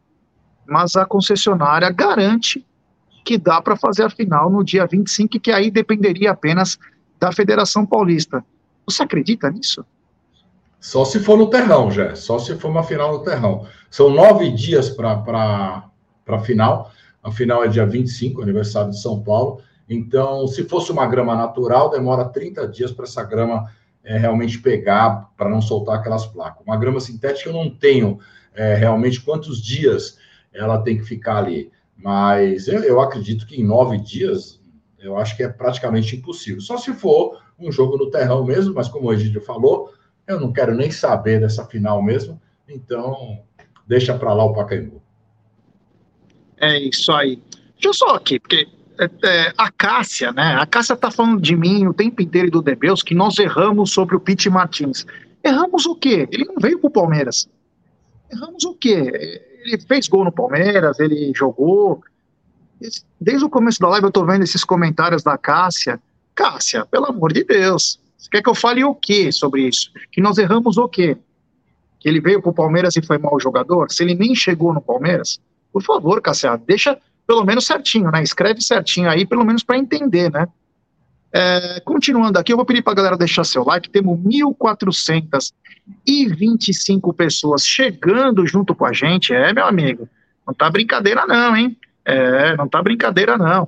[0.67, 2.67] Mas a concessionária garante
[3.25, 6.79] que dá para fazer a final no dia 25, que aí dependeria apenas
[7.19, 8.45] da Federação Paulista.
[8.87, 9.85] Você acredita nisso?
[10.79, 12.15] Só se for no terrão, já.
[12.15, 13.67] Só se for uma final no terrão.
[13.91, 15.89] São nove dias para
[16.27, 16.93] a final.
[17.23, 19.63] A final é dia 25, aniversário de São Paulo.
[19.89, 23.71] Então, se fosse uma grama natural, demora 30 dias para essa grama
[24.05, 26.63] é, realmente pegar, para não soltar aquelas placas.
[26.67, 28.19] Uma grama sintética eu não tenho
[28.55, 30.19] é, realmente quantos dias
[30.53, 31.71] ela tem que ficar ali.
[32.05, 34.61] Mas eu, eu acredito que em nove dias,
[34.99, 36.61] eu acho que é praticamente impossível.
[36.61, 39.91] Só se for um jogo no terrão mesmo, mas como o Egídio falou,
[40.27, 42.39] eu não quero nem saber dessa final mesmo,
[42.69, 43.43] então
[43.87, 45.01] deixa para lá o Pacaembu.
[46.59, 47.43] É isso aí.
[47.73, 48.69] Deixa eu só aqui, porque
[49.01, 50.57] é, é, a Cássia, né?
[50.57, 53.93] A Cássia tá falando de mim o tempo inteiro e do Debeus que nós erramos
[53.93, 55.07] sobre o Pete Martins.
[55.43, 56.29] Erramos o quê?
[56.31, 57.49] Ele não veio pro Palmeiras.
[58.31, 59.54] Erramos o quê?
[59.65, 62.03] Ele fez gol no Palmeiras, ele jogou.
[63.19, 66.01] Desde o começo da live eu tô vendo esses comentários da Cássia.
[66.35, 69.91] Cássia, pelo amor de Deus, você quer que eu fale o quê sobre isso?
[70.13, 71.17] Que nós erramos o quê?
[71.99, 73.91] Que ele veio para o Palmeiras e foi mau jogador?
[73.91, 75.41] Se ele nem chegou no Palmeiras?
[75.73, 78.23] Por favor, Cassia, deixa pelo menos certinho, né?
[78.23, 80.47] Escreve certinho aí, pelo menos para entender, né?
[81.37, 83.91] É, continuando aqui, eu vou pedir para a galera deixar seu like.
[83.91, 89.35] Temos 1.425 pessoas chegando junto com a gente.
[89.35, 90.09] É, meu amigo,
[90.47, 91.77] não tá brincadeira não, hein?
[92.05, 93.67] É, não tá brincadeira, não.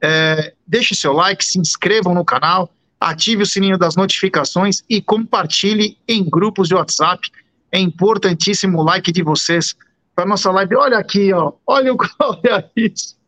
[0.00, 5.98] É, deixe seu like, se inscrevam no canal, ative o sininho das notificações e compartilhe
[6.06, 7.28] em grupos de WhatsApp.
[7.72, 9.74] É importantíssimo o like de vocês
[10.14, 10.76] para nossa live.
[10.76, 11.52] Olha aqui, ó.
[11.66, 13.18] Olha, olha isso.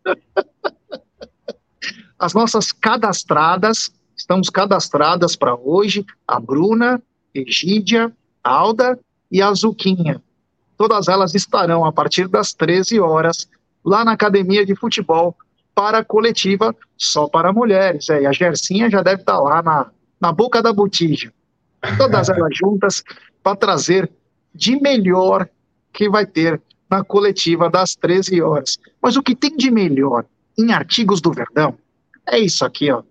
[2.20, 7.02] As nossas cadastradas, estamos cadastradas para hoje, a Bruna,
[7.34, 8.12] Egídia,
[8.44, 8.98] Alda
[9.32, 10.22] e a Zuquinha.
[10.76, 13.48] Todas elas estarão a partir das 13 horas
[13.82, 15.34] lá na academia de futebol
[15.74, 18.10] para a coletiva só para mulheres.
[18.10, 21.32] É, e a Gercinha já deve estar lá na, na boca da botija.
[21.96, 23.02] Todas elas juntas
[23.42, 24.10] para trazer
[24.54, 25.48] de melhor
[25.90, 28.78] que vai ter na coletiva das 13 horas.
[29.00, 30.26] Mas o que tem de melhor
[30.58, 31.78] em artigos do Verdão
[32.26, 33.02] é isso aqui, ó.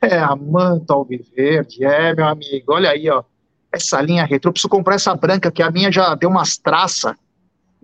[0.00, 3.24] É a manta alviverde, é, meu amigo, olha aí, ó.
[3.70, 7.14] Essa linha retrô, preciso comprar essa branca, que a minha já deu umas traças.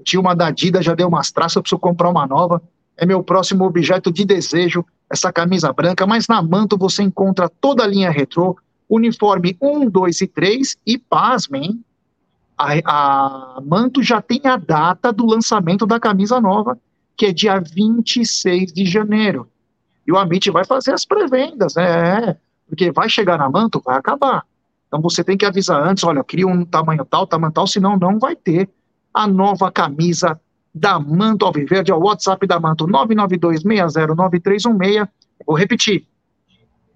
[0.02, 2.62] Tinha uma da Adidas, já deu umas traças, eu preciso comprar uma nova.
[2.96, 7.84] É meu próximo objeto de desejo, essa camisa branca, mas na Manto você encontra toda
[7.84, 8.56] a linha retrô,
[8.88, 11.84] uniforme 1, 2 e 3, e pasmem,
[12.56, 16.78] a, a Manto já tem a data do lançamento da camisa nova,
[17.16, 19.48] que é dia 26 de janeiro.
[20.06, 22.36] E o Amit vai fazer as pré-vendas, né?
[22.66, 24.44] Porque vai chegar na Manto, vai acabar.
[24.86, 28.18] Então você tem que avisar antes, olha, queria um tamanho tal, tamanho tal, senão não
[28.18, 28.68] vai ter
[29.12, 30.40] a nova camisa
[30.74, 35.08] da Manto Alviverde, é o WhatsApp da Manto, 992609316.
[35.46, 36.06] Vou repetir,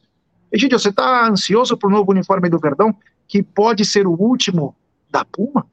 [0.51, 2.95] Egídio, você está ansioso para o novo uniforme do Verdão,
[3.27, 4.75] que pode ser o último
[5.09, 5.65] da Puma?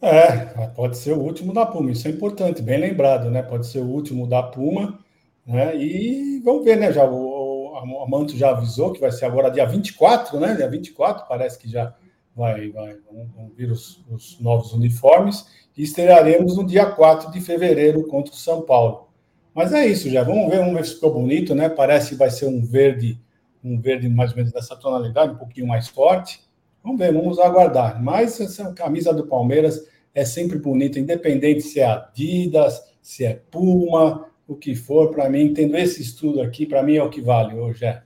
[0.00, 3.42] É, pode ser o último da Puma, isso é importante, bem lembrado, né?
[3.42, 4.98] Pode ser o último da Puma,
[5.46, 5.76] né?
[5.76, 6.92] E vamos ver, né?
[6.92, 10.54] Já o, a Manto já avisou que vai ser agora dia 24, né?
[10.54, 11.94] Dia 24, parece que já
[12.34, 18.06] vai, vai vão, vir os, os, novos uniformes e estrearemos no dia 4 de fevereiro
[18.06, 19.08] contra o São Paulo.
[19.54, 21.68] Mas é isso, já vamos ver, vamos ver se ficou bonito, né?
[21.68, 23.20] Parece que vai ser um verde,
[23.64, 26.40] um verde mais ou menos dessa tonalidade, um pouquinho mais forte.
[26.82, 28.02] Vamos ver, vamos aguardar.
[28.02, 34.26] Mas essa camisa do Palmeiras é sempre bonita, independente se é Adidas, se é Puma,
[34.46, 37.58] o que for, para mim, tendo esse estudo aqui, para mim é o que vale
[37.58, 37.86] hoje.
[37.86, 38.02] É.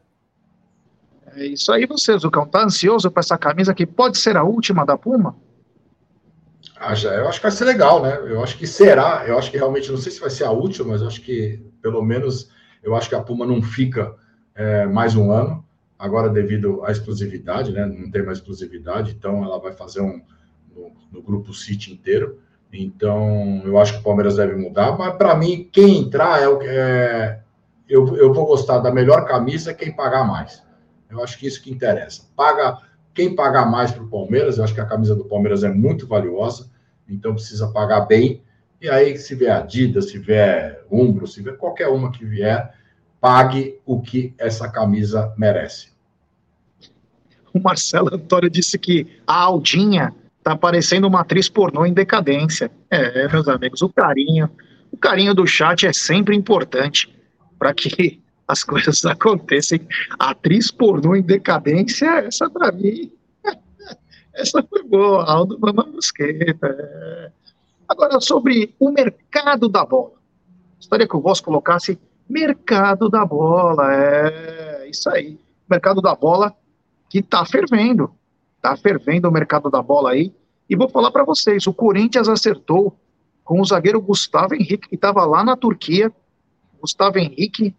[1.35, 4.87] é isso aí, você, Zucão, tá ansioso para essa camisa que pode ser a última
[4.87, 5.37] da Puma?
[6.77, 8.17] Ah, já, eu acho que vai ser legal, né?
[8.17, 10.91] Eu acho que será, eu acho que realmente, não sei se vai ser a última,
[10.91, 12.51] mas eu acho que, pelo menos,
[12.83, 14.15] eu acho que a Puma não fica
[14.59, 15.65] é, mais um ano,
[15.97, 17.87] agora devido à exclusividade, né?
[17.87, 20.21] Não tem mais exclusividade, então ela vai fazer um
[20.75, 22.41] no, no grupo City inteiro.
[22.73, 26.61] Então, eu acho que o Palmeiras deve mudar, mas para mim, quem entrar é o
[26.61, 27.41] é,
[27.89, 30.63] eu, eu vou gostar da melhor camisa quem pagar mais.
[31.09, 32.25] Eu acho que isso que interessa.
[32.37, 32.79] Paga
[33.15, 36.07] quem pagar mais para o Palmeiras, eu acho que a camisa do Palmeiras é muito
[36.07, 36.69] valiosa,
[37.09, 38.43] então precisa pagar bem.
[38.81, 42.75] E aí, se vier Adidas, se vier Umbro, se vier qualquer uma que vier,
[43.21, 45.89] pague o que essa camisa merece.
[47.53, 52.71] O Marcelo Antônio disse que a Aldinha tá parecendo uma atriz pornô em decadência.
[52.91, 54.49] É, meus amigos, o carinho,
[54.93, 57.15] o carinho do chat é sempre importante
[57.59, 59.79] para que as coisas aconteçam.
[60.19, 63.13] Atriz pornô em decadência, essa para mim,
[64.33, 66.67] essa foi boa, Aldo Mamusqueta.
[66.67, 67.31] É.
[67.89, 70.13] Agora, sobre o mercado da bola.
[70.77, 75.39] Gostaria que o Voz colocasse mercado da bola, é isso aí.
[75.69, 76.55] Mercado da bola
[77.09, 78.11] que está fervendo.
[78.57, 80.33] Está fervendo o mercado da bola aí.
[80.69, 82.97] E vou falar para vocês: o Corinthians acertou
[83.45, 86.13] com o zagueiro Gustavo Henrique, que estava lá na Turquia.
[86.81, 87.75] Gustavo Henrique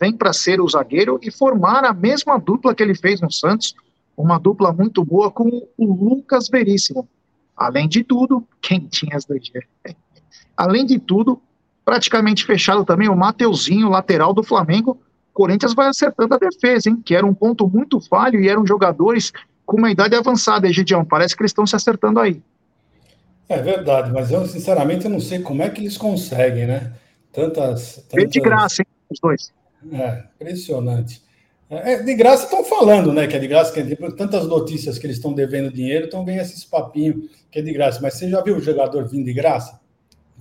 [0.00, 3.74] vem para ser o zagueiro e formar a mesma dupla que ele fez no Santos,
[4.16, 7.08] uma dupla muito boa com o Lucas Veríssimo.
[7.56, 9.42] Além de tudo, quem tinha as dois
[10.56, 11.42] Além de tudo,
[11.84, 14.98] praticamente fechado também o Mateuzinho, lateral do Flamengo.
[15.32, 17.00] O Corinthians vai acertando a defesa, hein?
[17.04, 19.32] Que era um ponto muito falho e eram jogadores
[19.64, 21.04] com uma idade avançada, Egidião.
[21.04, 22.42] Parece que eles estão se acertando aí.
[23.48, 26.92] É verdade, mas eu, sinceramente, eu não sei como é que eles conseguem, né?
[27.32, 28.04] Tantas.
[28.08, 28.30] tantas...
[28.30, 29.52] de graça, hein, os dois.
[29.92, 31.20] É, impressionante.
[31.68, 33.26] É, de graça estão falando, né?
[33.26, 36.24] Que é de graça, que é de, tantas notícias que eles estão devendo dinheiro, então
[36.24, 38.00] vem esses papinho que é de graça.
[38.00, 39.79] Mas você já viu o jogador vindo de graça?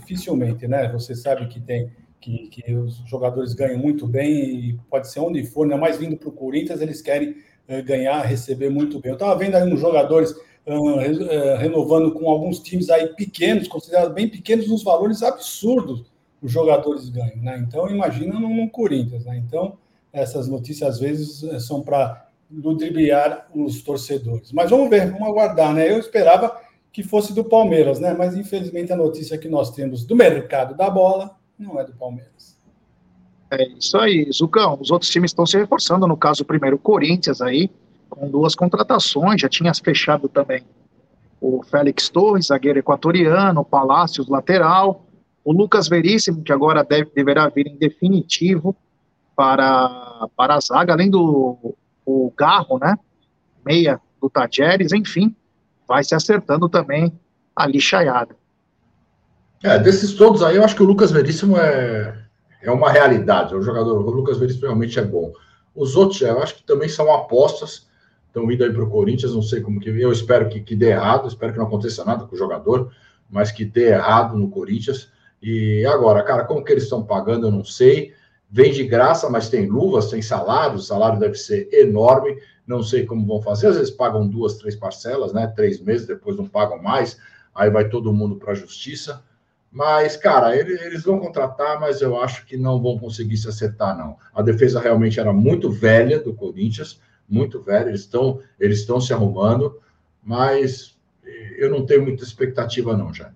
[0.10, 0.92] Dificilmente, né?
[0.92, 5.46] Você sabe que tem que, que os jogadores ganham muito bem e pode ser onde
[5.46, 9.12] for, ainda mais vindo para o Corinthians, eles querem uh, ganhar, receber muito bem.
[9.12, 10.32] Eu estava vendo aí uns jogadores
[10.66, 16.06] uh, uh, renovando com alguns times aí pequenos, considerados bem pequenos, nos valores absurdos
[16.42, 17.58] os jogadores ganham, né?
[17.68, 19.38] Então imagina no, no Corinthians, né?
[19.38, 19.78] Então
[20.12, 24.52] essas notícias às vezes eh, são para ludibriar os torcedores.
[24.52, 25.92] Mas vamos ver, vamos aguardar, né?
[25.92, 26.60] Eu esperava
[26.92, 28.14] que fosse do Palmeiras, né?
[28.14, 32.58] Mas infelizmente a notícia que nós temos do mercado da bola não é do Palmeiras.
[33.52, 34.78] É isso aí, Zucão.
[34.80, 37.70] Os outros times estão se reforçando, no caso, o primeiro Corinthians aí,
[38.10, 40.64] com duas contratações, já tinha fechado também
[41.42, 45.06] o Félix Torres, zagueiro equatoriano, o Palácios, lateral,
[45.44, 48.76] o Lucas Veríssimo, que agora deve, deverá vir em definitivo,
[49.36, 51.76] para, para a zaga, além do
[52.06, 52.98] o Garro, né?
[53.66, 55.34] Meia do Tajeres, enfim,
[55.90, 57.12] vai se acertando também
[57.56, 58.36] a lixaiada.
[59.64, 62.16] É, desses todos aí, eu acho que o Lucas Veríssimo é,
[62.62, 63.56] é uma realidade.
[63.56, 65.34] O jogador, o Lucas Veríssimo realmente é bom.
[65.76, 67.88] Os outros, eu acho que também são apostas,
[68.28, 69.90] estão indo aí para o Corinthians, não sei como que.
[69.90, 72.94] Eu espero que, que dê errado, espero que não aconteça nada com o jogador,
[73.28, 75.12] mas que dê errado no Corinthians.
[75.42, 78.14] E agora, cara, como que eles estão pagando, eu não sei
[78.50, 82.38] vem de graça, mas tem luvas, tem salário, o salário deve ser enorme,
[82.70, 85.48] não sei como vão fazer, às vezes pagam duas, três parcelas, né?
[85.48, 87.20] Três meses, depois não pagam mais,
[87.54, 89.24] aí vai todo mundo para a justiça.
[89.72, 94.18] Mas, cara, eles vão contratar, mas eu acho que não vão conseguir se acertar, não.
[94.34, 99.14] A defesa realmente era muito velha do Corinthians, muito velha, eles estão eles estão se
[99.14, 99.80] arrumando,
[100.24, 100.96] mas
[101.58, 103.32] eu não tenho muita expectativa, não, já.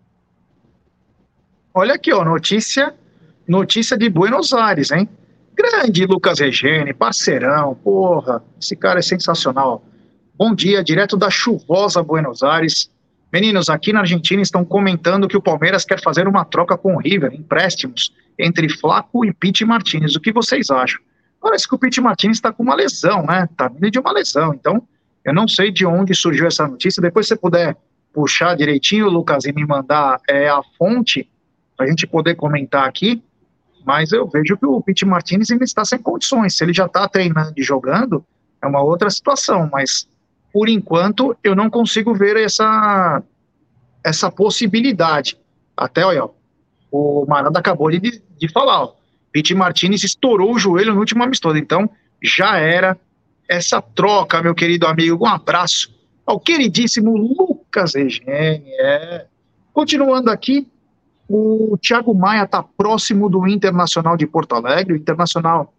[1.73, 2.93] Olha aqui, ó, notícia
[3.47, 5.09] notícia de Buenos Aires, hein?
[5.55, 9.83] Grande Lucas Regene, parceirão, porra, esse cara é sensacional.
[10.35, 12.89] Bom dia, direto da chuvosa Buenos Aires.
[13.31, 16.99] Meninos, aqui na Argentina estão comentando que o Palmeiras quer fazer uma troca com o
[16.99, 20.15] River, empréstimos, entre Flaco e Pete Martinez.
[20.15, 20.99] O que vocês acham?
[21.39, 23.47] Parece que o Pete Martinez está com uma lesão, né?
[23.55, 24.53] Tá vindo de uma lesão.
[24.53, 24.81] Então,
[25.23, 27.01] eu não sei de onde surgiu essa notícia.
[27.01, 27.77] Depois, se você puder
[28.11, 31.29] puxar direitinho, Lucas, e me mandar é, a fonte,
[31.75, 33.21] para a gente poder comentar aqui.
[33.85, 36.55] Mas eu vejo que o Pete Martinez ainda está sem condições.
[36.55, 38.25] Se ele já está treinando e jogando,
[38.61, 39.69] é uma outra situação.
[39.71, 40.07] Mas,
[40.51, 43.21] por enquanto, eu não consigo ver essa,
[44.03, 45.37] essa possibilidade.
[45.75, 46.29] Até, olha,
[46.91, 48.93] o Maranda acabou de, de falar, ó,
[49.31, 51.57] Pete Martinez estourou o joelho no último amistoso.
[51.57, 51.89] Então,
[52.21, 52.97] já era
[53.49, 55.25] essa troca, meu querido amigo.
[55.25, 55.93] Um abraço
[56.25, 58.63] ao queridíssimo Lucas Regene.
[58.79, 59.25] É.
[59.73, 60.67] Continuando aqui,
[61.35, 65.73] o Thiago Maia está próximo do Internacional de Porto Alegre, o Internacional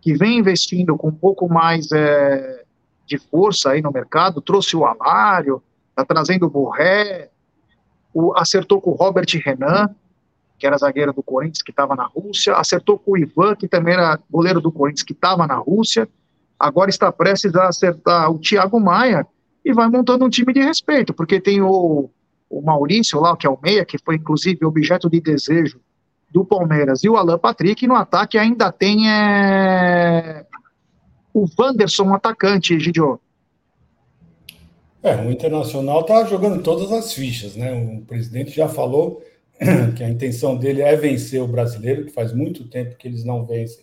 [0.00, 2.62] que vem investindo com um pouco mais é,
[3.06, 7.28] de força aí no mercado, trouxe o Alário, está trazendo o Borré,
[8.14, 9.90] o, acertou com o Robert Renan,
[10.56, 13.94] que era zagueiro do Corinthians, que estava na Rússia, acertou com o Ivan, que também
[13.94, 16.08] era goleiro do Corinthians, que estava na Rússia,
[16.56, 19.26] agora está prestes a acertar o Thiago Maia
[19.64, 22.08] e vai montando um time de respeito, porque tem o
[22.50, 25.80] o Maurício lá, que é o meia, que foi inclusive objeto de desejo
[26.28, 30.44] do Palmeiras, e o Alan Patrick, no ataque ainda tem é...
[31.32, 33.20] o Wanderson, atacante, Gidio.
[35.02, 37.72] É, o Internacional está jogando todas as fichas, né?
[37.72, 39.22] O presidente já falou
[39.96, 43.44] que a intenção dele é vencer o brasileiro, que faz muito tempo que eles não
[43.46, 43.82] vencem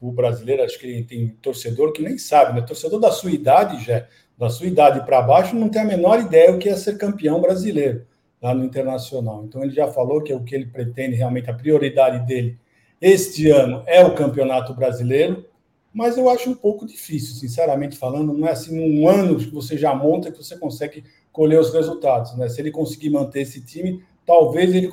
[0.00, 0.62] o brasileiro.
[0.62, 2.64] Acho que tem torcedor que nem sabe, né?
[2.64, 4.06] Torcedor da sua idade já
[4.42, 7.40] da sua idade para baixo, não tem a menor ideia o que é ser campeão
[7.40, 8.06] brasileiro
[8.40, 9.44] lá no Internacional.
[9.44, 12.58] Então, ele já falou que é o que ele pretende, realmente, a prioridade dele
[13.02, 15.44] este ano é o Campeonato Brasileiro,
[15.92, 18.32] mas eu acho um pouco difícil, sinceramente falando.
[18.32, 21.02] Não é assim um ano que você já monta que você consegue
[21.32, 22.36] colher os resultados.
[22.36, 22.48] Né?
[22.48, 24.88] Se ele conseguir manter esse time, talvez ele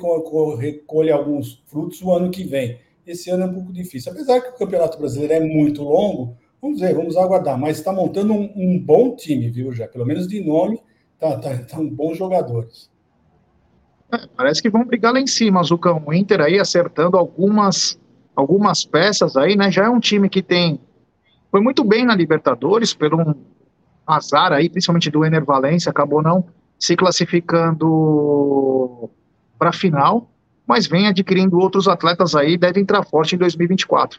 [0.58, 2.80] recolha alguns frutos o ano que vem.
[3.06, 4.10] Esse ano é um pouco difícil.
[4.10, 7.58] Apesar que o Campeonato Brasileiro é muito longo, Vamos ver, vamos aguardar.
[7.58, 9.88] Mas está montando um, um, bom time, viu, já?
[9.88, 10.80] Pelo menos de nome,
[11.18, 12.90] tá, tá, tá um bons jogadores.
[14.12, 16.02] É, parece que vão brigar lá em cima, Zucão.
[16.04, 17.98] O Inter aí acertando algumas,
[18.34, 19.70] algumas peças aí, né?
[19.70, 20.80] Já é um time que tem.
[21.50, 23.34] Foi muito bem na Libertadores, pelo um
[24.06, 26.44] azar aí, principalmente do Ener Valência, acabou não
[26.80, 29.10] se classificando
[29.58, 30.30] para a final,
[30.66, 34.18] mas vem adquirindo outros atletas aí, deve entrar forte em 2024.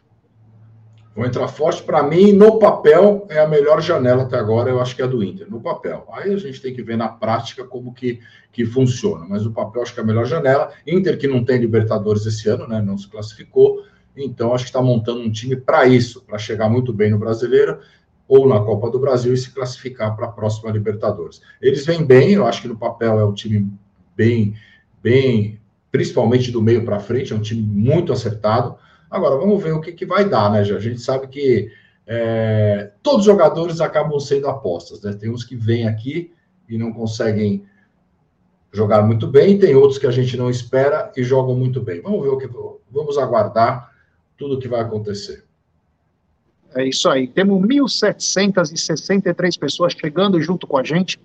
[1.16, 1.84] Vão entrar forte.
[1.84, 5.08] Para mim, no papel, é a melhor janela até agora, eu acho que é a
[5.08, 6.08] do Inter, no papel.
[6.14, 8.20] Aí a gente tem que ver na prática como que,
[8.52, 9.26] que funciona.
[9.28, 10.72] Mas no papel, acho que é a melhor janela.
[10.88, 12.82] Inter, que não tem Libertadores esse ano, né?
[12.82, 13.84] Não se classificou.
[14.16, 17.80] Então, acho que está montando um time para isso, para chegar muito bem no brasileiro.
[18.28, 21.42] ou na Copa do Brasil e se classificar para a próxima Libertadores.
[21.62, 23.70] Eles vêm bem, eu acho que no papel é um time
[24.16, 24.56] bem,
[25.04, 25.60] bem,
[25.92, 28.78] principalmente do meio para frente, é um time muito acertado.
[29.12, 30.78] Agora, vamos ver o que, que vai dar, né, já?
[30.78, 31.70] A gente sabe que
[32.08, 35.12] é, todos os jogadores acabam sendo apostas, né?
[35.14, 36.34] Tem uns que vêm aqui
[36.70, 37.66] e não conseguem
[38.72, 42.02] jogar muito bem, tem outros que a gente não espera e jogam muito bem.
[42.02, 42.50] Vamos ver o que
[42.90, 43.92] vamos aguardar
[44.38, 45.44] tudo o que vai acontecer.
[46.74, 47.28] É isso aí.
[47.28, 51.20] Temos 1.763 pessoas chegando junto com a gente.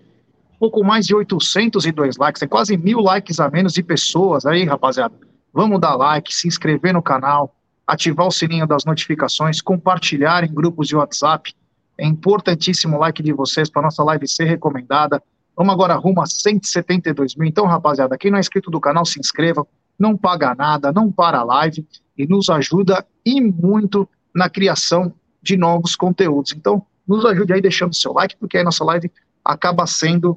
[0.59, 2.43] Pouco mais de 802 likes.
[2.43, 5.14] É quase mil likes a menos de pessoas aí, rapaziada.
[5.53, 7.55] Vamos dar like, se inscrever no canal,
[7.87, 11.55] ativar o sininho das notificações, compartilhar em grupos de WhatsApp.
[11.99, 15.22] É importantíssimo o like de vocês para nossa live ser recomendada.
[15.57, 17.49] Vamos agora rumo a 172 mil.
[17.49, 19.66] Então, rapaziada, quem não é inscrito do canal, se inscreva.
[19.99, 21.87] Não paga nada, não para a live
[22.18, 26.53] e nos ajuda e muito na criação de novos conteúdos.
[26.53, 29.11] Então, nos ajude aí deixando seu like, porque aí nossa live
[29.45, 30.37] acaba sendo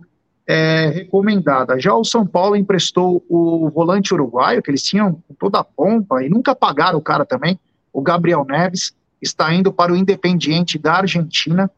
[0.50, 1.80] é, recomendada.
[1.80, 6.24] Já o São Paulo emprestou o volante uruguaio, que eles tinham com toda a pompa
[6.24, 7.60] e nunca pagaram o cara também,
[7.94, 8.92] o Gabriel Neves,
[9.22, 11.70] está indo para o Independiente da Argentina,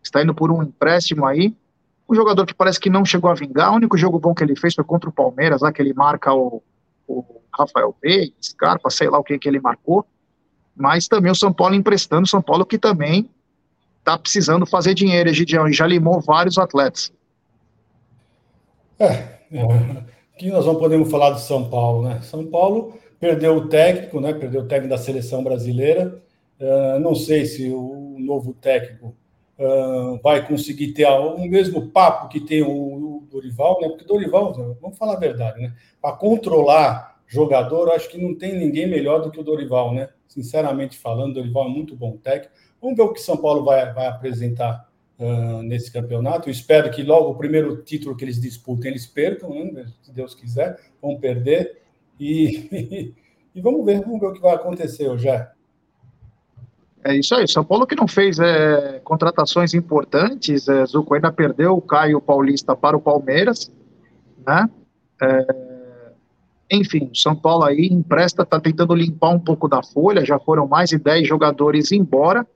[0.00, 1.52] está indo por um empréstimo aí.
[2.08, 4.54] Um jogador que parece que não chegou a vingar, o único jogo bom que ele
[4.54, 6.62] fez foi contra o Palmeiras, lá que ele marca o,
[7.08, 10.06] o Rafael Veiga, Scarpa, sei lá o que, que ele marcou
[10.80, 13.28] mas também o São Paulo emprestando, São Paulo que também
[13.98, 17.12] está precisando fazer dinheiro, Egidião, e já limou vários atletas.
[19.00, 19.38] É,
[20.34, 22.20] aqui nós não podemos falar de São Paulo, né?
[22.20, 24.34] São Paulo perdeu o técnico, né?
[24.34, 26.22] Perdeu o técnico da seleção brasileira.
[26.60, 29.16] Uh, não sei se o novo técnico
[29.58, 33.88] uh, vai conseguir ter o mesmo papo que tem o, Dorival, né?
[33.88, 35.72] Porque Dorival, vamos falar a verdade, né?
[36.02, 40.08] Para controlar jogador, acho que não tem ninguém melhor do que o Dorival, né?
[40.30, 42.54] sinceramente falando, Dorival é muito bom técnico.
[42.80, 44.88] Vamos ver o que São Paulo vai, vai apresentar
[45.64, 46.48] nesse campeonato.
[46.48, 49.86] Eu espero que logo o primeiro título que eles disputem, eles percam, né?
[50.02, 51.80] se Deus quiser, vão perder.
[52.18, 53.14] E,
[53.54, 55.52] e vamos ver, vamos ver o que vai acontecer, já.
[57.02, 61.74] É isso aí, São Paulo que não fez é, contratações importantes, é, Zuco ainda perdeu
[61.74, 63.72] o Caio Paulista para o Palmeiras,
[64.46, 64.68] né?
[65.22, 66.10] É,
[66.70, 70.90] enfim, São Paulo aí empresta, está tentando limpar um pouco da folha, já foram mais
[70.90, 72.46] de 10 jogadores embora,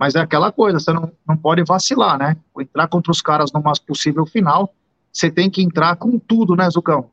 [0.00, 2.36] mas é aquela coisa, você não, não pode vacilar, né?
[2.58, 4.72] Entrar contra os caras numa possível final,
[5.12, 7.10] você tem que entrar com tudo, né, Zucão?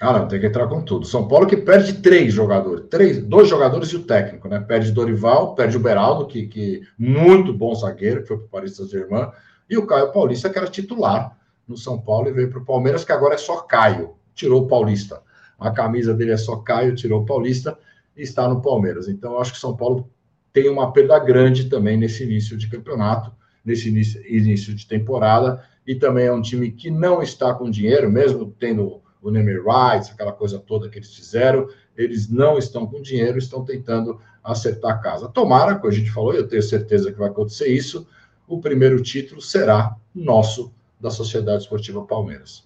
[0.00, 1.06] Não, tem que entrar com tudo.
[1.06, 4.60] São Paulo que perde três jogadores, três, dois jogadores e o técnico, né?
[4.60, 8.76] Perde Dorival, perde o Beraldo, que, que muito bom zagueiro, que foi para o Paris
[8.76, 9.28] Saint-Germain,
[9.68, 11.36] e o Caio Paulista, que era titular
[11.66, 14.68] no São Paulo e veio para o Palmeiras, que agora é só Caio, tirou o
[14.68, 15.20] Paulista
[15.58, 17.78] a camisa dele é só Caio, tirou o Paulista
[18.16, 19.08] e está no Palmeiras.
[19.08, 20.08] Então, acho que São Paulo
[20.54, 23.32] tem uma perda grande também nesse início de campeonato,
[23.64, 28.08] nesse início, início de temporada, e também é um time que não está com dinheiro,
[28.08, 33.02] mesmo tendo o Neymer Rights, aquela coisa toda que eles fizeram, eles não estão com
[33.02, 35.28] dinheiro, estão tentando acertar a casa.
[35.28, 38.06] Tomara, como a gente falou, eu tenho certeza que vai acontecer isso,
[38.46, 42.64] o primeiro título será nosso da Sociedade Esportiva Palmeiras.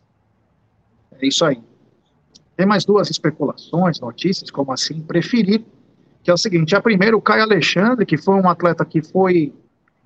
[1.13, 1.63] É isso aí.
[2.55, 5.65] Tem mais duas especulações, notícias, como assim preferir,
[6.29, 9.51] que é o seguinte: a primeira, o Caio Alexandre, que foi um atleta que foi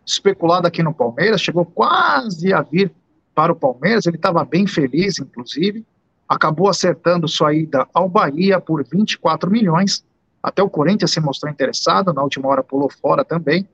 [0.07, 2.93] especulado aqui no Palmeiras, chegou quase a vir
[3.35, 5.85] para o Palmeiras, ele estava bem feliz, inclusive,
[6.29, 10.05] acabou acertando sua ida ao Bahia por 24 milhões,
[10.41, 13.67] até o Corinthians se mostrou interessado, na última hora pulou fora também,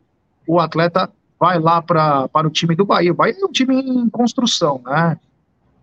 [0.47, 3.79] o atleta vai lá pra, para o time do Bahia, o Bahia é um time
[3.79, 5.19] em construção, né,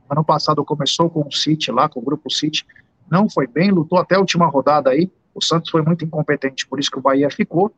[0.10, 2.66] ano passado começou com o City lá, com o Grupo City,
[3.12, 5.12] não foi bem, lutou até a última rodada aí.
[5.36, 7.72] O Santos foi muito incompetente, por isso que o Bahia ficou.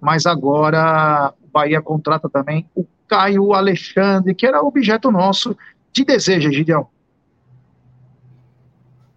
[0.00, 5.56] Mas agora o Bahia contrata também o Caio Alexandre, que era objeto nosso
[5.92, 6.86] de desejo, Gideão.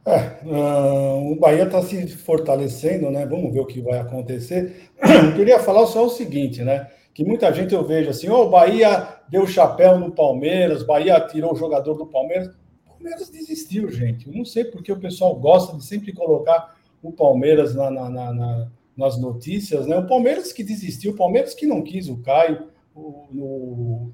[0.05, 3.25] É, uh, o Bahia está se fortalecendo, né?
[3.25, 4.89] Vamos ver o que vai acontecer.
[4.99, 6.89] Eu queria falar só o seguinte, né?
[7.13, 11.53] Que muita gente eu vejo assim, oh, o Bahia deu chapéu no Palmeiras, Bahia tirou
[11.53, 12.49] o jogador do Palmeiras.
[12.85, 14.27] Palmeiras desistiu, gente.
[14.27, 18.71] Eu não sei porque o pessoal gosta de sempre colocar o Palmeiras na, na, na,
[18.95, 19.97] nas notícias, né?
[19.97, 24.11] O Palmeiras que desistiu, o Palmeiras que não quis o Caio, o,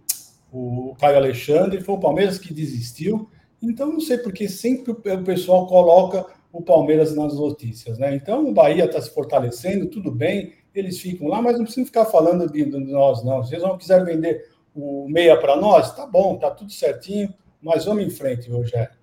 [0.52, 3.30] o, o Caio Alexandre, foi o Palmeiras que desistiu.
[3.62, 8.16] Então, não sei porque sempre o pessoal coloca o Palmeiras nas notícias, né?
[8.16, 12.06] Então, o Bahia está se fortalecendo, tudo bem, eles ficam lá, mas não precisam ficar
[12.06, 13.44] falando de, de nós, não.
[13.44, 17.34] Se eles não quiserem vender o meia para nós, tá bom, tá tudo certinho.
[17.62, 18.98] Mas vamos em frente, Rogério.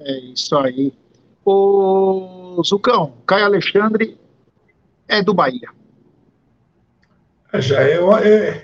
[0.00, 0.92] É isso aí.
[1.44, 4.18] O Zucão, Caio Alexandre
[5.06, 5.68] é do Bahia.
[7.52, 8.10] É, já eu,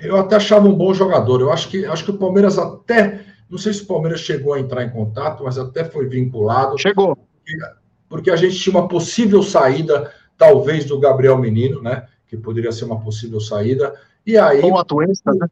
[0.03, 1.41] eu até achava um bom jogador.
[1.41, 3.20] Eu acho que, acho que o Palmeiras até.
[3.49, 6.78] Não sei se o Palmeiras chegou a entrar em contato, mas até foi vinculado.
[6.78, 7.16] Chegou.
[7.16, 7.59] Porque,
[8.09, 12.07] porque a gente tinha uma possível saída, talvez, do Gabriel Menino, né?
[12.26, 13.95] Que poderia ser uma possível saída.
[14.26, 14.62] E aí.
[14.62, 15.47] Ou a Tuesta, né?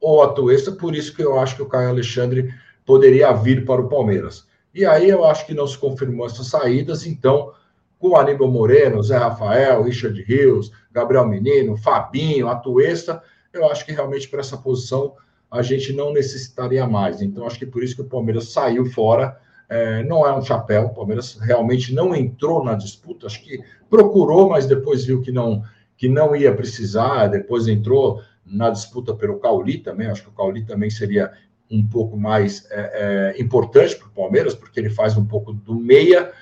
[0.00, 2.52] Ou a Tuesta, por isso que eu acho que o Caio Alexandre
[2.84, 4.46] poderia vir para o Palmeiras.
[4.74, 7.52] E aí eu acho que não se confirmou essas saídas, então,
[7.98, 13.22] com Aníbal Moreno, Zé Rafael, Richard Rios, Gabriel Menino, Fabinho, Atuesta,
[13.52, 15.14] eu acho que realmente para essa posição
[15.50, 17.22] a gente não necessitaria mais.
[17.22, 19.38] Então, acho que por isso que o Palmeiras saiu fora.
[19.68, 24.50] É, não é um chapéu, o Palmeiras realmente não entrou na disputa, acho que procurou,
[24.50, 25.62] mas depois viu que não,
[25.96, 30.64] que não ia precisar, depois entrou na disputa pelo Cauli também, acho que o Cauli
[30.64, 31.32] também seria
[31.74, 35.74] um pouco mais é, é, importante para o Palmeiras, porque ele faz um pouco do
[35.74, 36.32] meia,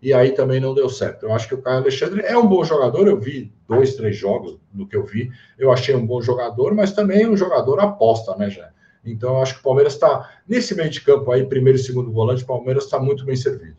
[0.00, 1.24] e aí também não deu certo.
[1.26, 4.58] Eu acho que o Caio Alexandre é um bom jogador, eu vi dois, três jogos
[4.72, 8.50] do que eu vi, eu achei um bom jogador, mas também um jogador aposta, né,
[8.50, 8.70] já.
[9.04, 12.12] Então, eu acho que o Palmeiras está, nesse meio de campo aí, primeiro e segundo
[12.12, 13.76] volante, o Palmeiras está muito bem servido.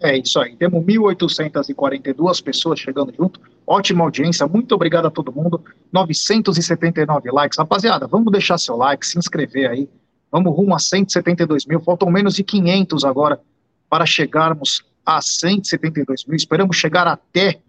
[0.00, 0.56] É isso aí.
[0.56, 3.40] Temos 1.842 pessoas chegando junto.
[3.66, 4.46] Ótima audiência.
[4.46, 5.62] Muito obrigado a todo mundo.
[5.92, 7.58] 979 likes.
[7.58, 9.88] Rapaziada, vamos deixar seu like, se inscrever aí.
[10.30, 11.80] Vamos rumo a 172 mil.
[11.80, 13.40] Faltam menos de 500 agora
[13.88, 16.36] para chegarmos a 172 mil.
[16.36, 17.60] Esperamos chegar até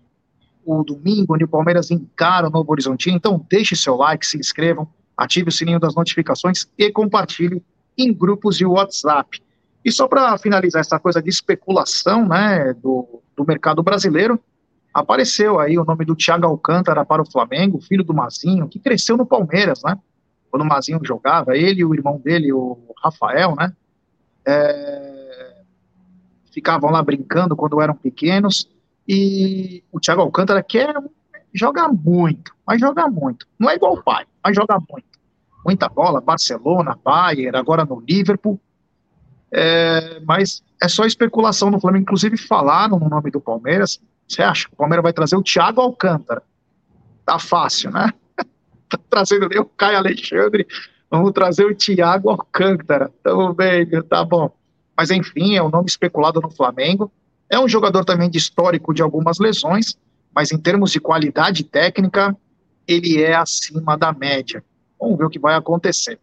[0.65, 3.09] o domingo, onde o Palmeiras encara o Novo Horizonte.
[3.09, 4.87] Então, deixe seu like, se inscrevam,
[5.17, 7.61] ative o sininho das notificações e compartilhe
[7.97, 9.41] em grupos de WhatsApp.
[9.83, 14.39] E só para finalizar essa coisa de especulação né, do, do mercado brasileiro,
[14.93, 19.17] apareceu aí o nome do Thiago Alcântara para o Flamengo, filho do Mazinho, que cresceu
[19.17, 19.97] no Palmeiras, né?
[20.51, 23.73] Quando o Mazinho jogava, ele e o irmão dele, o Rafael, né?
[24.45, 25.63] É,
[26.51, 28.69] ficavam lá brincando quando eram pequenos.
[29.07, 30.93] E o Thiago Alcântara quer
[31.51, 33.47] jogar muito, mas joga muito.
[33.59, 35.07] Não é igual o pai, mas joga muito.
[35.65, 38.59] Muita bola, Barcelona, Bayern, agora no Liverpool.
[39.51, 42.03] É, mas é só especulação no Flamengo.
[42.03, 43.99] Inclusive, falaram no nome do Palmeiras.
[44.27, 46.43] Você acha que o Palmeiras vai trazer o Thiago Alcântara?
[47.25, 48.11] Tá fácil, né?
[48.89, 50.67] tá trazendo nem o Caio Alexandre.
[51.09, 53.11] Vamos trazer o Thiago Alcântara.
[53.21, 54.51] Tamo bem, tá bom.
[54.97, 57.11] Mas enfim, é um nome especulado no Flamengo.
[57.49, 59.97] É um jogador também de histórico de algumas lesões,
[60.33, 62.35] mas em termos de qualidade técnica,
[62.87, 64.63] ele é acima da média.
[64.99, 66.19] Vamos ver o que vai acontecer.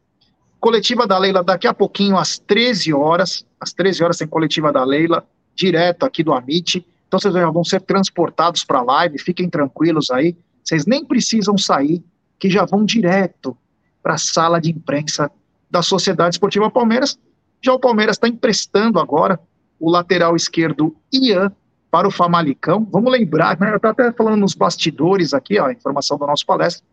[0.58, 3.46] Coletiva da Leila daqui a pouquinho, às 13 horas.
[3.60, 5.24] Às 13 horas tem coletiva da Leila,
[5.54, 6.84] direto aqui do Amit.
[7.10, 10.36] Então vocês já vão ser transportados para a live, fiquem tranquilos aí.
[10.62, 12.04] Vocês nem precisam sair,
[12.38, 13.56] que já vão direto
[14.00, 15.28] para a sala de imprensa
[15.68, 17.18] da Sociedade Esportiva Palmeiras.
[17.60, 19.40] Já o Palmeiras está emprestando agora
[19.80, 21.50] o lateral esquerdo Ian
[21.90, 22.86] para o Famalicão.
[22.88, 26.46] Vamos lembrar, né, eu estava até falando nos bastidores aqui, ó, a informação do nosso
[26.46, 26.86] palestra,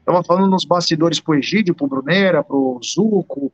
[0.00, 3.50] Estava falando nos bastidores pro Egídio, pro Bruneira, pro Zuco,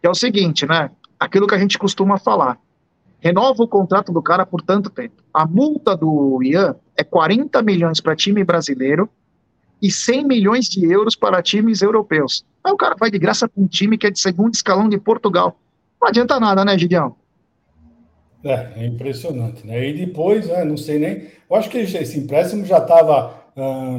[0.00, 0.90] que é o seguinte, né?
[1.20, 2.58] Aquilo que a gente costuma falar.
[3.22, 5.22] Renova o contrato do cara por tanto tempo.
[5.32, 9.08] A multa do Ian é 40 milhões para time brasileiro
[9.80, 12.44] e 100 milhões de euros para times europeus.
[12.64, 14.98] Aí o cara vai de graça com um time que é de segundo escalão de
[14.98, 15.56] Portugal.
[16.00, 17.14] Não adianta nada, né, Gideão?
[18.42, 19.88] É, é impressionante, né?
[19.88, 21.28] E depois, né, não sei nem.
[21.48, 23.40] Eu acho que esse empréstimo já estava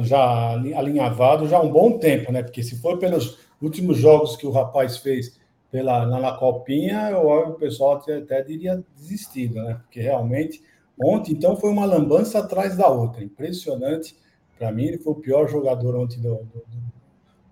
[0.02, 2.42] já alinhavado já há um bom tempo, né?
[2.42, 5.38] Porque se for pelos últimos jogos que o rapaz fez
[5.74, 9.80] pela, na, na Copinha, eu, o pessoal até, até diria desistido, né?
[9.82, 10.62] Porque realmente,
[11.02, 13.24] ontem, então, foi uma lambança atrás da outra.
[13.24, 14.14] Impressionante.
[14.56, 16.64] Para mim, ele foi o pior jogador ontem do, do,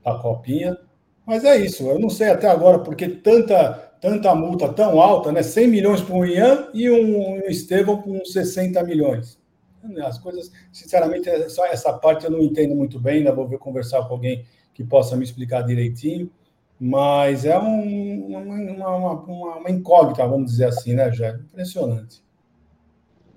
[0.05, 0.79] da Copinha.
[1.27, 5.43] Mas é isso, eu não sei até agora porque tanta, tanta multa tão alta, né?
[5.43, 9.37] 100 milhões para o Ian e um, um Estevão com 60 milhões.
[10.05, 14.07] As coisas, sinceramente, só essa parte eu não entendo muito bem, ainda vou ver conversar
[14.07, 16.31] com alguém que possa me explicar direitinho,
[16.85, 21.39] mas é um, uma, uma, uma, uma, incógnita, vamos dizer assim, né, Jé?
[21.53, 22.25] Impressionante.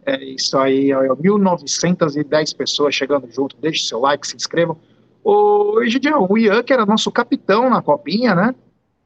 [0.03, 4.75] É isso aí, ó, 1.910 pessoas chegando junto, deixe seu like, se inscrevam.
[5.23, 8.55] O Egidião, o Ian, que era nosso capitão na Copinha, né,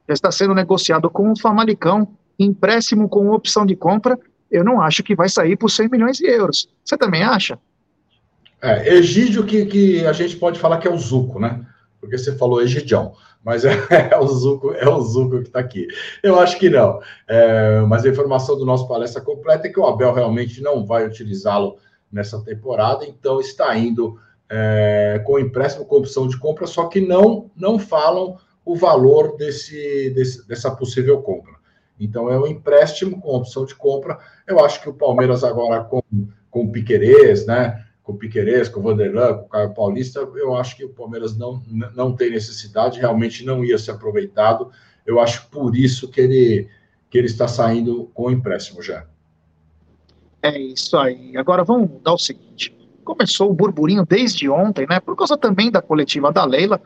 [0.07, 2.07] já está sendo negociado com o Famalicão,
[2.39, 4.17] empréstimo com opção de compra,
[4.49, 6.69] eu não acho que vai sair por 100 milhões de euros.
[6.85, 7.59] Você também acha?
[8.61, 11.65] É, Egídio que, que a gente pode falar que é o Zuco, né?
[11.99, 13.13] Porque você falou Egidião,
[13.43, 13.73] mas é,
[14.11, 15.87] é o Zuco, é o Zuco que está aqui.
[16.21, 16.99] Eu acho que não.
[17.27, 21.05] É, mas a informação do nosso palestra completa é que o Abel realmente não vai
[21.05, 21.77] utilizá-lo
[22.11, 24.19] nessa temporada, então está indo
[24.49, 30.09] é, com empréstimo com opção de compra, só que não não falam o valor desse,
[30.15, 31.59] desse dessa possível compra.
[31.99, 34.17] Então, é um empréstimo com opção de compra.
[34.47, 36.01] Eu acho que o Palmeiras agora com,
[36.49, 40.55] com o Piquerez, né, com o Piqueires, com o Vanderlan, com o Caio Paulista, eu
[40.55, 41.61] acho que o Palmeiras não,
[41.95, 44.71] não tem necessidade, realmente não ia ser aproveitado.
[45.05, 46.67] Eu acho por isso que ele,
[47.07, 49.05] que ele está saindo com empréstimo já.
[50.41, 51.37] É isso aí.
[51.37, 54.99] Agora vamos dar o seguinte: começou o burburinho desde ontem, né?
[54.99, 56.81] Por causa também da coletiva da Leila,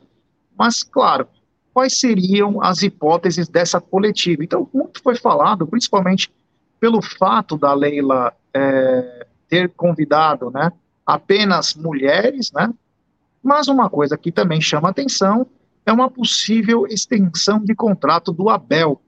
[0.58, 1.26] mas claro,
[1.74, 4.44] quais seriam as hipóteses dessa coletiva?
[4.44, 6.30] Então, muito foi falado, principalmente
[6.82, 10.70] pelo fato da Leila é, ter convidado, né?
[11.06, 12.74] Apenas mulheres, né?
[13.42, 15.46] Mas uma coisa que também chama atenção
[15.86, 19.02] é uma possível extensão de contrato do Abel.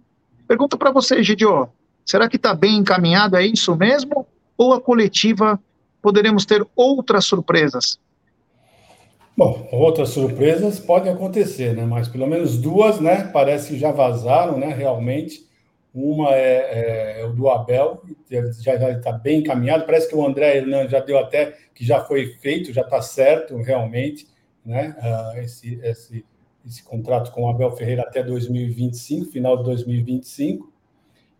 [0.48, 1.70] Pergunto para você, Gidio,
[2.06, 4.28] será que está bem encaminhado, é isso mesmo?
[4.58, 5.60] Ou a coletiva
[6.02, 7.98] poderemos ter outras surpresas?
[9.38, 11.86] Bom, outras surpresas podem acontecer, né?
[11.86, 13.30] Mas pelo menos duas, né?
[13.34, 14.68] Parece que já vazaram, né?
[14.68, 15.45] Realmente.
[15.96, 18.04] Uma é, é, é o do Abel,
[18.60, 19.86] já está bem encaminhado.
[19.86, 23.56] Parece que o André Hernan já deu até que já foi feito, já está certo
[23.62, 24.28] realmente,
[24.66, 24.94] né?
[25.00, 26.26] Uh, esse, esse,
[26.68, 30.70] esse contrato com o Abel Ferreira até 2025, final de 2025.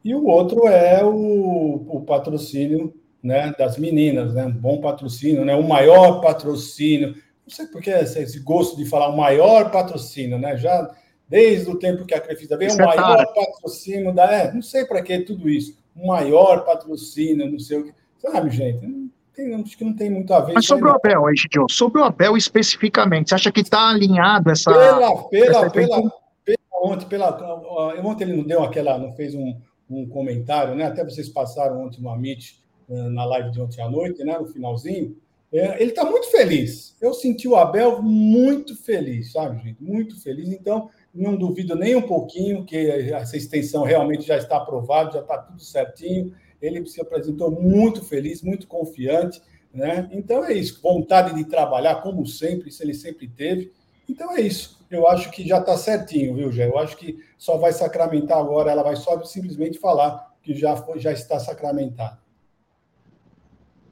[0.02, 4.46] E o outro é o, o patrocínio né, das meninas, né?
[4.46, 5.54] Um bom patrocínio, né?
[5.54, 7.10] O maior patrocínio.
[7.46, 10.56] Não sei por que esse gosto de falar o maior patrocínio, né?
[10.56, 10.96] Já
[11.28, 14.32] desde o tempo que a Crefisa veio, o é maior patrocínio da.
[14.32, 15.78] É, não sei para que tudo isso.
[15.96, 17.94] O maior patrocínio, não sei o que.
[18.18, 18.86] Sabe, gente?
[18.86, 20.54] Não tem, acho que não tem muito a ver.
[20.54, 24.72] Mas sobre o Abel, Egidio, sobre o Abel especificamente, você acha que está alinhado essa.
[24.72, 26.12] Pela, pela, essa pela,
[26.44, 29.56] pela, ontem, pela, ontem ele não deu aquela, não fez um,
[29.90, 30.86] um comentário, né?
[30.86, 34.38] Até vocês passaram ontem no Amit, eh, na live de ontem à noite, né?
[34.38, 35.16] No finalzinho.
[35.54, 36.96] É, ele está muito feliz.
[37.00, 39.82] Eu senti o Abel muito feliz, sabe, gente?
[39.82, 40.50] Muito feliz.
[40.50, 45.38] Então, não duvido nem um pouquinho que essa extensão realmente já está aprovada, já está
[45.38, 46.34] tudo certinho.
[46.62, 49.42] Ele se apresentou muito feliz, muito confiante,
[49.74, 50.10] né?
[50.12, 53.72] Então é isso, vontade de trabalhar, como sempre, isso ele sempre teve.
[54.10, 54.76] Então é isso.
[54.92, 56.68] Eu acho que já está certinho, viu, Gé?
[56.68, 61.00] Eu acho que só vai sacramentar agora, ela vai só simplesmente falar que já, foi,
[61.00, 62.18] já está sacramentado.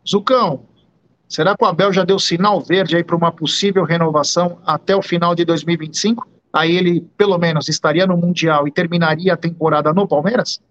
[0.08, 0.66] Zucão,
[1.28, 5.02] será que o Abel já deu sinal verde aí para uma possível renovação até o
[5.02, 6.33] final de 2025?
[6.54, 10.62] Aí ele, pelo menos, estaria no Mundial e terminaria a temporada no Palmeiras?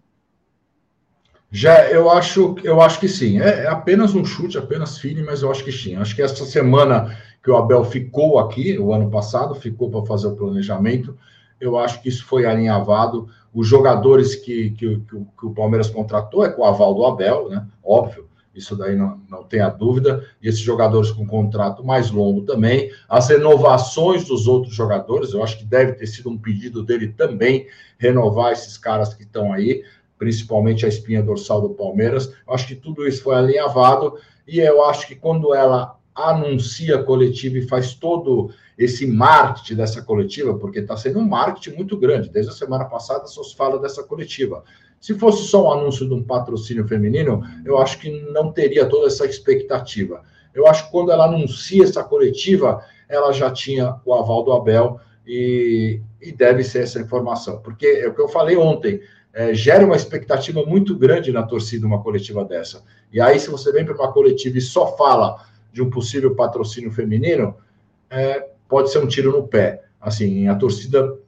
[1.51, 3.41] Já, eu acho, eu acho que sim.
[3.41, 5.97] É, é apenas um chute, apenas feeling, mas eu acho que sim.
[5.97, 10.29] Acho que essa semana que o Abel ficou aqui, o ano passado, ficou para fazer
[10.29, 11.19] o planejamento,
[11.61, 13.29] eu acho que isso foi alinhavado.
[13.53, 17.51] Os jogadores que, que, que, que o Palmeiras contratou é com o aval do Abel,
[17.51, 17.67] né?
[17.85, 20.25] Óbvio isso daí não, não tenha dúvida.
[20.43, 22.91] E esses jogadores com contrato mais longo também.
[23.09, 27.67] As renovações dos outros jogadores, eu acho que deve ter sido um pedido dele também,
[27.99, 29.83] renovar esses caras que estão aí,
[30.19, 32.33] principalmente a espinha dorsal do Palmeiras.
[32.47, 34.19] Eu acho que tudo isso foi alinhavado.
[34.47, 40.03] E eu acho que quando ela anuncia a coletiva e faz todo esse marketing dessa
[40.03, 42.29] coletiva, porque está sendo um marketing muito grande.
[42.29, 44.63] Desde a semana passada só se fala dessa coletiva.
[45.03, 49.09] Se fosse só um anúncio de um patrocínio feminino, eu acho que não teria toda
[49.09, 50.23] essa expectativa.
[50.55, 55.01] Eu acho que quando ela anuncia essa coletiva, ela já tinha o aval do Abel
[55.27, 57.59] e, e deve ser essa informação.
[57.59, 59.01] Porque é o que eu falei ontem,
[59.35, 62.85] é, gera uma expectativa muito grande na torcida uma coletiva dessa.
[63.13, 66.93] E aí, se você vem para uma coletiva e só fala de um possível patrocínio
[66.93, 67.57] feminino,
[68.09, 69.83] é, pode ser um tiro no pé.
[70.01, 71.19] Assim, a torcida,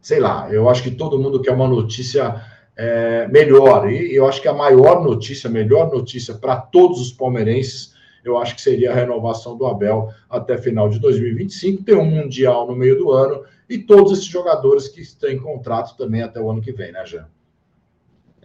[0.00, 2.40] sei lá, eu acho que todo mundo quer uma notícia
[2.80, 3.92] é, melhor.
[3.92, 7.92] E eu acho que a maior notícia, a melhor notícia para todos os palmeirenses,
[8.24, 12.66] eu acho que seria a renovação do Abel até final de 2025, ter um Mundial
[12.66, 16.62] no meio do ano e todos esses jogadores que em contrato também até o ano
[16.62, 17.28] que vem, né, Jean?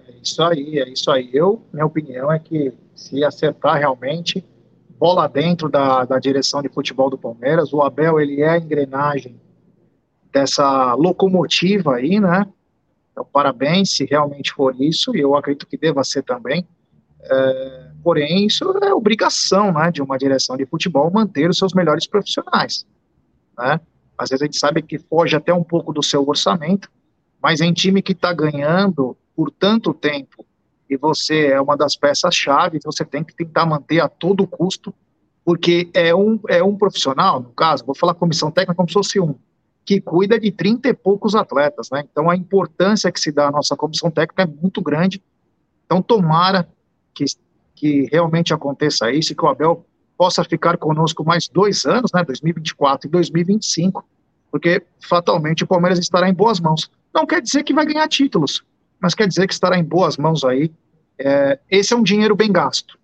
[0.06, 1.30] É isso aí, é isso aí.
[1.34, 4.44] Eu, minha opinião é que se acertar realmente,
[5.00, 9.40] bola dentro da, da direção de futebol do Palmeiras, o Abel, ele é a engrenagem
[10.34, 12.46] dessa locomotiva aí, né?
[13.16, 16.68] Então, parabéns se realmente for isso, e eu acredito que deva ser também.
[17.22, 22.06] É, porém, isso é obrigação né, de uma direção de futebol manter os seus melhores
[22.06, 22.86] profissionais.
[23.58, 23.80] Né?
[24.18, 26.92] Às vezes a gente sabe que foge até um pouco do seu orçamento,
[27.42, 30.46] mas em time que está ganhando por tanto tempo
[30.90, 34.94] e você é uma das peças-chave, você tem que tentar manter a todo custo,
[35.46, 39.20] porque é um, é um profissional, no caso, vou falar comissão técnica como se fosse
[39.22, 39.36] um,
[39.86, 42.04] que cuida de 30 e poucos atletas, né?
[42.12, 45.22] Então a importância que se dá à nossa comissão técnica é muito grande.
[45.86, 46.68] Então tomara
[47.14, 47.26] que,
[47.76, 49.86] que realmente aconteça isso e que o Abel
[50.18, 52.24] possa ficar conosco mais dois anos, né?
[52.24, 54.04] 2024 e 2025,
[54.52, 56.90] porque fatalmente o Palmeiras estará em boas mãos.
[57.14, 58.64] Não quer dizer que vai ganhar títulos,
[59.00, 60.72] mas quer dizer que estará em boas mãos aí.
[61.20, 62.98] É, esse é um dinheiro bem gasto.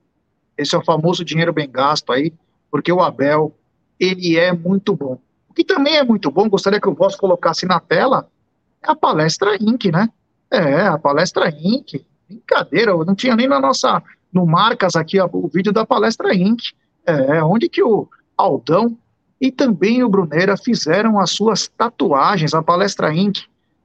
[0.58, 2.34] Esse é o famoso dinheiro bem gasto aí
[2.72, 3.54] porque o Abel,
[4.00, 5.20] ele é muito bom.
[5.62, 8.28] Que também é muito bom, gostaria que o Voz colocasse na tela,
[8.84, 10.10] é a palestra Inc, né?
[10.50, 12.04] É, a palestra Inc.
[12.28, 14.02] Brincadeira, não tinha nem na nossa,
[14.34, 16.60] no Marcas aqui o vídeo da palestra Inc.
[17.06, 18.98] É, onde que o Aldão
[19.40, 23.42] e também o Bruneira fizeram as suas tatuagens, a palestra Inc.,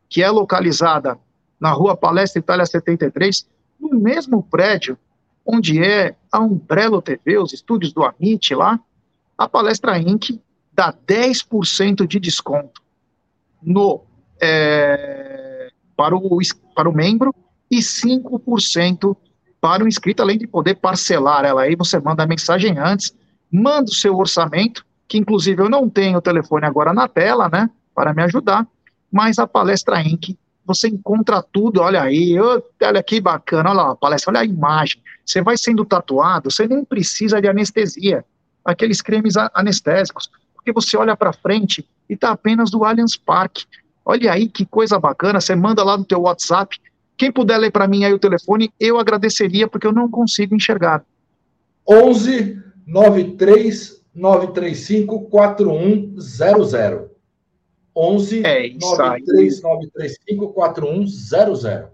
[0.08, 1.18] que é localizada
[1.60, 3.46] na rua Palestra Itália 73,
[3.78, 4.96] no mesmo prédio
[5.44, 8.80] onde é a Umbrello TV, os estúdios do Amit lá,
[9.36, 10.40] a palestra Inc.
[10.76, 12.82] dá 10% de desconto
[13.62, 14.04] no,
[14.40, 16.38] é, para, o,
[16.74, 17.34] para o membro
[17.70, 19.16] e 5%
[19.58, 23.16] para o inscrito, além de poder parcelar ela aí, você manda a mensagem antes,
[23.50, 27.68] manda o seu orçamento, que inclusive eu não tenho o telefone agora na tela, né,
[27.94, 28.66] para me ajudar,
[29.10, 33.96] mas a palestra Inc você encontra tudo, olha aí, olha que bacana, olha lá a
[33.96, 35.00] palestra, olha a imagem.
[35.24, 38.24] Você vai sendo tatuado, você nem precisa de anestesia,
[38.64, 40.28] aqueles cremes anestésicos,
[40.66, 43.66] porque você olha para frente e está apenas do Allianz Parque.
[44.04, 46.76] Olha aí que coisa bacana, você manda lá no teu WhatsApp.
[47.16, 51.04] Quem puder ler para mim aí o telefone, eu agradeceria, porque eu não consigo enxergar.
[51.88, 57.10] 11 93 935 4100.
[57.94, 61.84] 11 é isso 93935 4100.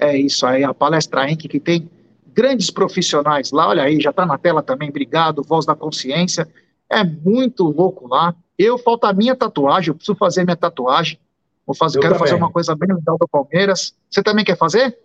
[0.00, 1.88] É isso aí, a Palestra Inc., que tem
[2.26, 6.46] grandes profissionais lá, olha aí, já está na tela também, obrigado, Voz da Consciência,
[6.90, 8.34] é muito louco lá.
[8.58, 11.18] Eu, falta a minha tatuagem, eu preciso fazer minha tatuagem,
[11.66, 12.28] vou fazer, eu quero também.
[12.28, 13.94] fazer uma coisa bem legal do Palmeiras.
[14.10, 14.98] Você também quer fazer?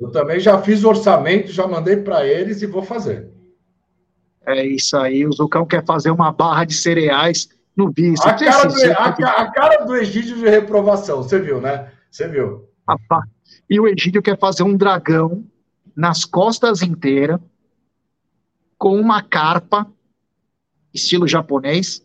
[0.00, 3.28] Eu também já fiz o orçamento, já mandei para eles e vou fazer.
[4.46, 8.20] É isso aí, o Zucão quer fazer uma barra de cereais no bis.
[8.22, 11.92] A, cara do, a, a cara do Egídio de reprovação, você viu, né?
[12.10, 12.68] Você viu.
[13.68, 15.44] E o Egídio quer fazer um dragão
[15.94, 17.40] nas costas inteiras,
[18.78, 19.86] com uma carpa,
[20.98, 22.04] estilo japonês,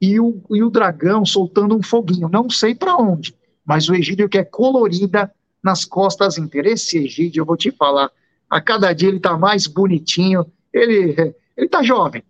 [0.00, 2.28] e o, e o dragão soltando um foguinho.
[2.28, 5.32] Não sei para onde, mas o Egídio quer colorida
[5.62, 6.72] nas costas inteiras.
[6.72, 8.10] Esse Egídio, eu vou te falar,
[8.50, 12.22] a cada dia ele tá mais bonitinho, ele, ele tá jovem.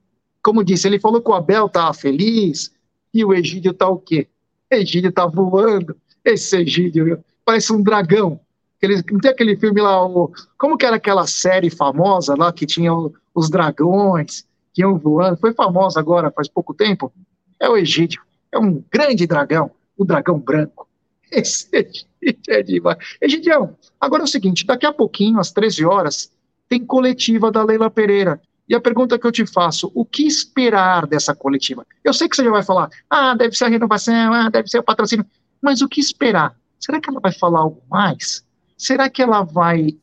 [0.42, 2.72] Como disse, ele falou que o Abel tá feliz,
[3.12, 4.28] e o Egídio tá o quê?
[4.70, 5.96] Egídio tá voando.
[6.24, 8.40] Esse Egídio parece um dragão.
[8.76, 12.66] Aquele, não tem aquele filme lá, o, como que era aquela série famosa lá que
[12.66, 12.92] tinha
[13.34, 14.44] os dragões
[14.74, 15.38] que iam voando?
[15.38, 17.12] Foi famosa agora, faz pouco tempo.
[17.60, 18.20] É o Egídio.
[18.52, 20.88] É um grande dragão, o dragão branco.
[21.30, 22.98] Esse Egídio é demais.
[23.22, 26.30] Egidião, agora é o seguinte: daqui a pouquinho, às 13 horas,
[26.68, 28.40] tem coletiva da Leila Pereira.
[28.68, 31.86] E a pergunta que eu te faço, o que esperar dessa coletiva?
[32.02, 34.78] Eu sei que você já vai falar, ah, deve ser a renovação, ah, deve ser
[34.78, 35.26] o patrocínio,
[35.60, 36.56] mas o que esperar?
[36.80, 38.42] Será que ela vai falar algo mais?
[38.76, 39.98] Será que ela vai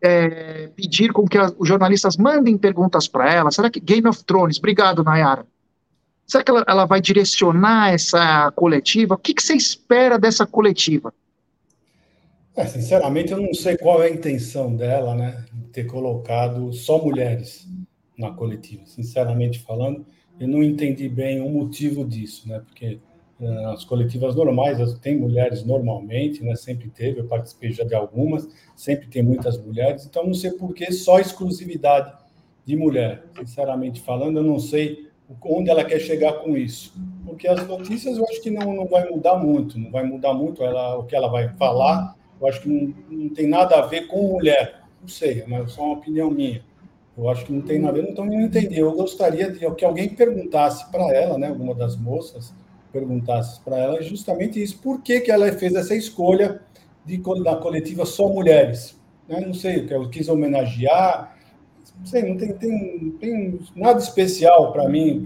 [0.00, 3.50] é, pedir com que os jornalistas mandem perguntas para ela?
[3.50, 5.46] Será que Game of Thrones, obrigado, Nayara.
[6.26, 9.14] Será que ela, ela vai direcionar essa coletiva?
[9.14, 11.14] O que, que você espera dessa coletiva?
[12.56, 17.68] É, sinceramente, eu não sei qual é a intenção dela, né, ter colocado só mulheres
[18.18, 18.82] na coletiva.
[18.86, 20.06] Sinceramente falando,
[20.40, 22.98] eu não entendi bem o motivo disso, né, porque
[23.72, 29.08] as coletivas normais tem mulheres normalmente, né, sempre teve, eu participei já de algumas, sempre
[29.08, 32.12] tem muitas mulheres, então não sei por que só exclusividade
[32.64, 33.24] de mulher.
[33.38, 35.10] Sinceramente falando, eu não sei
[35.42, 36.94] onde ela quer chegar com isso,
[37.26, 40.62] porque as notícias eu acho que não, não vai mudar muito, não vai mudar muito
[40.64, 44.06] ela, o que ela vai falar eu acho que não, não tem nada a ver
[44.06, 44.82] com mulher.
[45.00, 46.62] Não sei, mas é só uma opinião minha.
[47.16, 48.78] Eu acho que não tem nada a ver, então não entendi.
[48.78, 52.52] Eu gostaria de que alguém perguntasse para ela, né, alguma das moças,
[52.98, 56.60] perguntasse para ela justamente isso, por que, que ela fez essa escolha
[57.04, 58.96] de da coletiva só mulheres?
[59.28, 59.40] Né?
[59.40, 61.36] Não sei, eu quis homenagear,
[61.98, 65.24] não sei, não tem, tem, tem nada especial para mim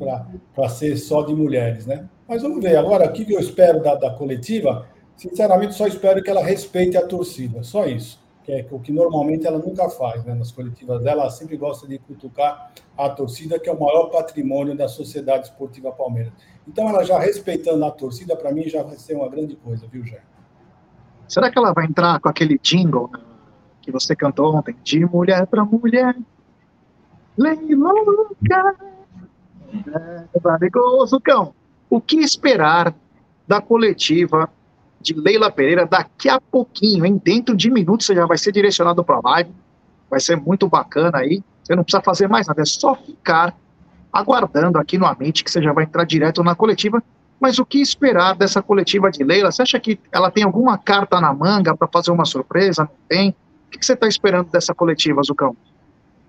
[0.54, 2.08] para ser só de mulheres, né?
[2.28, 2.76] Mas vamos ver.
[2.76, 4.86] Agora, o que eu espero da, da coletiva
[5.20, 8.18] Sinceramente, só espero que ela respeite a torcida, só isso.
[8.42, 10.34] Que é o que normalmente ela nunca faz, né?
[10.34, 14.76] Nas coletivas dela, ela sempre gosta de cutucar a torcida, que é o maior patrimônio
[14.76, 16.32] da Sociedade Esportiva Palmeiras.
[16.66, 20.04] Então, ela já respeitando a torcida, para mim já vai ser uma grande coisa, viu,
[20.04, 20.22] Jé?
[21.28, 23.20] Será que ela vai entrar com aquele jingle né,
[23.80, 24.74] que você cantou ontem?
[24.82, 26.16] De mulher para mulher,
[27.38, 28.76] leilouca,
[29.72, 31.54] é, cão.
[31.88, 32.94] O que esperar
[33.46, 34.50] da coletiva
[35.00, 37.20] de Leila Pereira daqui a pouquinho, hein?
[37.22, 39.50] Dentro de minutos você já vai ser direcionado para a live.
[40.10, 41.42] Vai ser muito bacana aí.
[41.62, 43.56] Você não precisa fazer mais nada, é só ficar
[44.12, 47.02] aguardando aqui no Amente que você já vai entrar direto na coletiva.
[47.40, 49.50] Mas o que esperar dessa coletiva de Leila?
[49.50, 52.82] Você acha que ela tem alguma carta na manga para fazer uma surpresa?
[52.82, 53.30] Não tem?
[53.66, 55.56] O que você está esperando dessa coletiva, Zucão?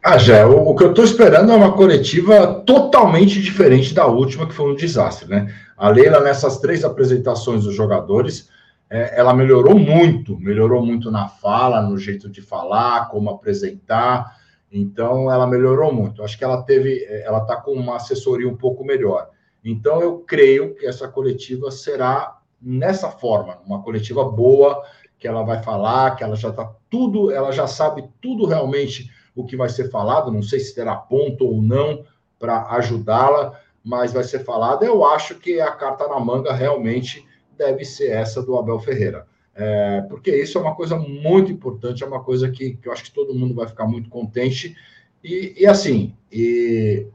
[0.04, 4.48] Ah, já, o, o que eu estou esperando é uma coletiva totalmente diferente da última,
[4.48, 5.54] que foi um desastre, né?
[5.78, 8.50] A Leila, nessas três apresentações dos jogadores,
[8.92, 14.36] é, ela melhorou muito, melhorou muito na fala, no jeito de falar, como apresentar.
[14.70, 16.22] Então, ela melhorou muito.
[16.22, 19.30] Acho que ela teve, ela está com uma assessoria um pouco melhor.
[19.64, 24.84] Então, eu creio que essa coletiva será nessa forma, uma coletiva boa,
[25.18, 29.46] que ela vai falar, que ela já está tudo, ela já sabe tudo realmente o
[29.46, 32.04] que vai ser falado, não sei se terá ponto ou não
[32.38, 34.84] para ajudá-la, mas vai ser falado.
[34.84, 37.26] Eu acho que a carta na manga realmente
[37.58, 39.26] deve ser essa do Abel Ferreira.
[39.54, 43.04] É, porque isso é uma coisa muito importante, é uma coisa que, que eu acho
[43.04, 44.76] que todo mundo vai ficar muito contente.
[45.24, 47.06] E, e assim, e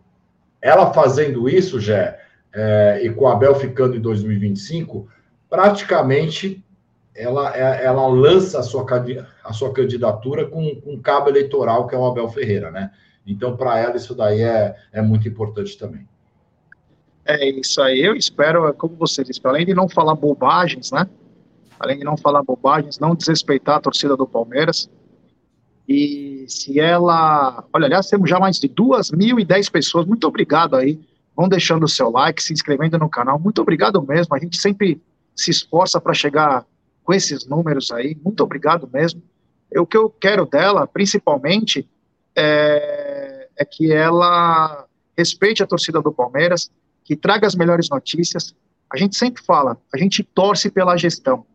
[0.60, 2.16] ela fazendo isso, já
[2.52, 5.08] é, e com o Abel ficando em 2025,
[5.48, 6.64] praticamente
[7.14, 8.86] ela, é, ela lança a sua,
[9.44, 12.90] a sua candidatura com, com um cabo eleitoral, que é o Abel Ferreira, né?
[13.26, 16.06] Então, para ela, isso daí é, é muito importante também.
[17.26, 21.08] É isso aí, eu espero, como você disse, além de não falar bobagens, né?
[21.78, 24.88] Além de não falar bobagens, não desrespeitar a torcida do Palmeiras.
[25.88, 27.64] E se ela.
[27.72, 30.06] Olha, aliás, temos já mais de duas mil e dez pessoas.
[30.06, 31.00] Muito obrigado aí.
[31.34, 33.38] Vão deixando o seu like, se inscrevendo no canal.
[33.38, 34.34] Muito obrigado mesmo.
[34.34, 35.00] A gente sempre
[35.34, 36.64] se esforça para chegar
[37.04, 38.16] com esses números aí.
[38.24, 39.22] Muito obrigado mesmo.
[39.76, 41.88] o que eu quero dela, principalmente,
[42.34, 46.70] é, é que ela respeite a torcida do Palmeiras,
[47.06, 48.52] que traga as melhores notícias.
[48.92, 51.46] A gente sempre fala, a gente torce pela gestão.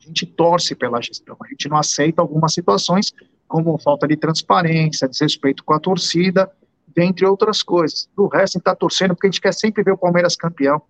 [0.00, 1.36] A gente torce pela gestão.
[1.44, 3.12] A gente não aceita algumas situações,
[3.46, 6.50] como falta de transparência, desrespeito com a torcida,
[6.88, 8.08] dentre outras coisas.
[8.16, 10.80] Do resto, a gente está torcendo porque a gente quer sempre ver o Palmeiras campeão.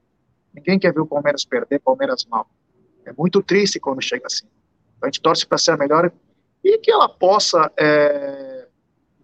[0.55, 2.49] Ninguém quer ver o Palmeiras perder, Palmeiras mal.
[3.05, 4.47] É muito triste quando chega assim.
[4.97, 6.12] Então, a gente torce para ser a melhor
[6.62, 8.68] e que ela possa, é,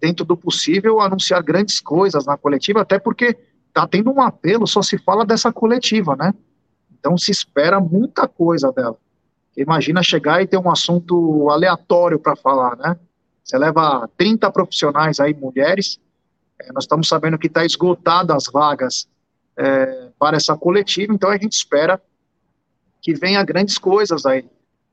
[0.01, 3.37] dentro do possível, anunciar grandes coisas na coletiva, até porque
[3.69, 6.35] está tendo um apelo, só se fala dessa coletiva, né?
[6.99, 8.97] Então se espera muita coisa dela.
[9.57, 12.97] Imagina chegar e ter um assunto aleatório para falar, né?
[13.45, 15.99] Você leva 30 profissionais aí, mulheres,
[16.61, 19.09] é, nós estamos sabendo que está esgotado as vagas
[19.57, 22.01] é, para essa coletiva, então a gente espera
[23.01, 24.45] que venha grandes coisas aí.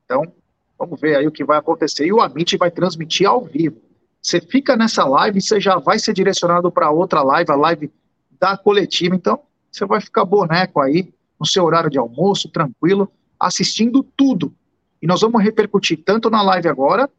[0.05, 0.23] Então,
[0.77, 2.05] vamos ver aí o que vai acontecer.
[2.05, 3.81] E o Amit vai transmitir ao vivo.
[4.21, 7.91] Você fica nessa live, você já vai ser direcionado para outra live, a live
[8.39, 9.15] da coletiva.
[9.15, 9.39] Então,
[9.71, 14.53] você vai ficar boneco aí, no seu horário de almoço, tranquilo, assistindo tudo.
[15.01, 17.09] E nós vamos repercutir tanto na live agora,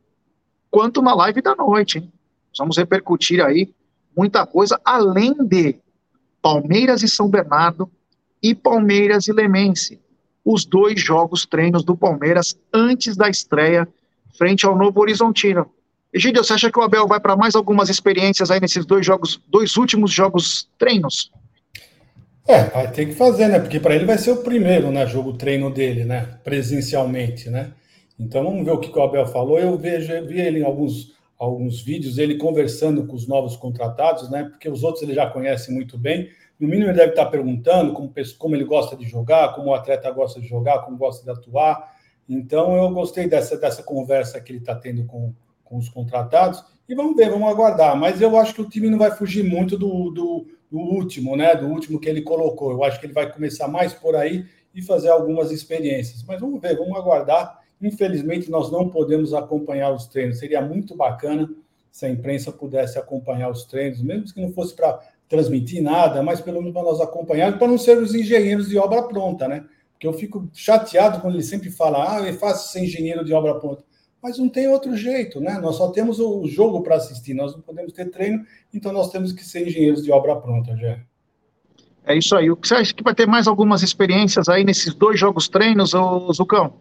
[0.70, 1.98] quanto na live da noite.
[1.98, 2.12] Hein?
[2.50, 3.72] Nós vamos repercutir aí
[4.16, 5.76] muita coisa, além de
[6.40, 7.90] Palmeiras e São Bernardo
[8.42, 10.00] e Palmeiras e Lemense
[10.46, 13.88] os dois jogos treinos do Palmeiras antes da estreia
[14.38, 15.68] frente ao Novo Horizontino.
[16.16, 19.40] Egídio, você acha que o Abel vai para mais algumas experiências aí nesses dois jogos,
[19.48, 21.30] dois últimos jogos treinos?
[22.48, 23.58] É, vai ter que fazer, né?
[23.58, 27.72] Porque para ele vai ser o primeiro, né, jogo treino dele, né, presencialmente, né?
[28.18, 29.58] Então vamos ver o que o Abel falou.
[29.58, 34.30] Eu vejo, eu vi ele em alguns alguns vídeos ele conversando com os novos contratados,
[34.30, 34.44] né?
[34.44, 36.30] Porque os outros ele já conhece muito bem.
[36.58, 40.10] No mínimo, ele deve estar perguntando como, como ele gosta de jogar, como o atleta
[40.10, 41.94] gosta de jogar, como gosta de atuar.
[42.26, 45.34] Então, eu gostei dessa, dessa conversa que ele está tendo com,
[45.66, 46.64] com os contratados.
[46.88, 47.96] E vamos ver, vamos aguardar.
[47.96, 51.54] Mas eu acho que o time não vai fugir muito do, do, do último, né?
[51.54, 52.70] Do último que ele colocou.
[52.70, 56.24] Eu acho que ele vai começar mais por aí e fazer algumas experiências.
[56.26, 57.60] Mas vamos ver, vamos aguardar.
[57.80, 60.38] Infelizmente, nós não podemos acompanhar os treinos.
[60.38, 61.48] Seria muito bacana
[61.90, 66.40] se a imprensa pudesse acompanhar os treinos, mesmo que não fosse para transmitir nada, mas
[66.40, 69.64] pelo menos para nós acompanhar, para não ser os engenheiros de obra pronta, né?
[69.92, 73.54] Porque eu fico chateado quando ele sempre fala, ah, é fácil ser engenheiro de obra
[73.54, 73.82] pronta.
[74.22, 75.58] Mas não tem outro jeito, né?
[75.60, 79.32] Nós só temos o jogo para assistir, nós não podemos ter treino, então nós temos
[79.32, 80.98] que ser engenheiros de obra pronta, já.
[82.04, 82.50] É isso aí.
[82.50, 85.92] O que você acha que vai ter mais algumas experiências aí nesses dois jogos treinos,
[85.92, 86.74] ô Zucão?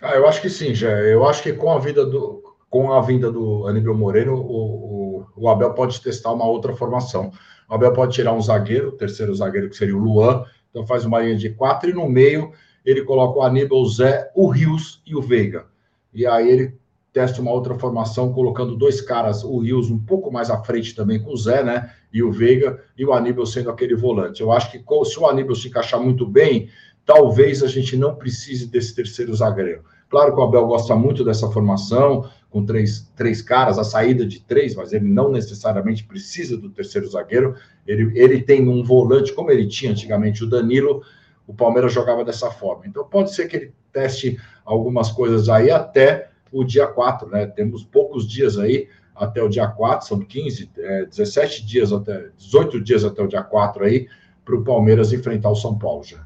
[0.00, 0.90] Ah, eu acho que sim, já.
[0.90, 5.26] Eu acho que com a vida do, com a vinda do Aníbal Moreno, o, o,
[5.36, 7.32] o, Abel pode testar uma outra formação.
[7.68, 11.04] O Abel pode tirar um zagueiro, o terceiro zagueiro que seria o Luan, então faz
[11.04, 12.52] uma linha de quatro, e no meio
[12.84, 15.66] ele coloca o Aníbal, o Zé, o Rios e o Veiga.
[16.12, 16.78] E aí ele
[17.12, 21.20] testa uma outra formação, colocando dois caras, o Rios um pouco mais à frente também
[21.20, 21.90] com o Zé, né?
[22.12, 24.40] E o Veiga, e o Aníbal sendo aquele volante.
[24.40, 26.68] Eu acho que se o Aníbal se encaixar muito bem,
[27.04, 29.82] talvez a gente não precise desse terceiro zagueiro.
[30.08, 34.40] Claro que o Abel gosta muito dessa formação, com três, três caras, a saída de
[34.40, 37.54] três, mas ele não necessariamente precisa do terceiro zagueiro.
[37.86, 41.02] Ele, ele tem um volante, como ele tinha antigamente, o Danilo,
[41.48, 42.86] o Palmeiras jogava dessa forma.
[42.86, 47.46] Então pode ser que ele teste algumas coisas aí até o dia 4, né?
[47.46, 48.86] Temos poucos dias aí
[49.16, 53.42] até o dia 4, são 15, é, 17 dias até, 18 dias até o dia
[53.42, 54.06] 4 aí,
[54.44, 56.18] para o Palmeiras enfrentar o São Paulo já.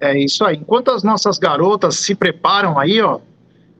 [0.00, 0.56] É isso aí.
[0.56, 3.20] Enquanto as nossas garotas se preparam aí, ó,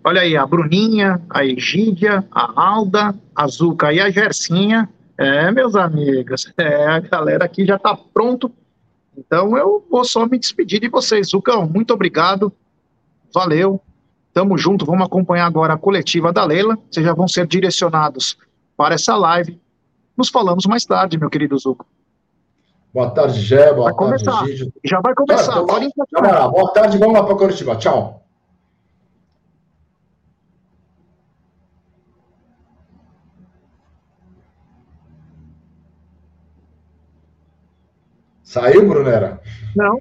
[0.04, 4.88] olha aí, a Bruninha, a Egídia, a Alda, a Zuca e a Gercinha.
[5.16, 8.52] É, meus amigos, é, a galera aqui já está pronto.
[9.18, 11.30] Então eu vou só me despedir de vocês.
[11.30, 12.52] Zucão, muito obrigado.
[13.34, 13.80] Valeu.
[14.32, 14.86] Tamo junto.
[14.86, 16.78] Vamos acompanhar agora a coletiva da Leila.
[16.88, 18.38] Vocês já vão ser direcionados
[18.76, 19.60] para essa live.
[20.16, 21.84] Nos falamos mais tarde, meu querido Zuco.
[22.94, 23.72] Boa tarde, Gé.
[23.72, 24.46] Boa vai tarde, começar.
[24.46, 24.72] Gígio.
[24.84, 25.52] Já vai começar.
[25.52, 26.50] Então.
[26.50, 27.76] Boa tarde, vamos lá para Curitiba.
[27.76, 28.27] Tchau.
[38.48, 39.42] Saiu, Brunera?
[39.76, 40.00] Não.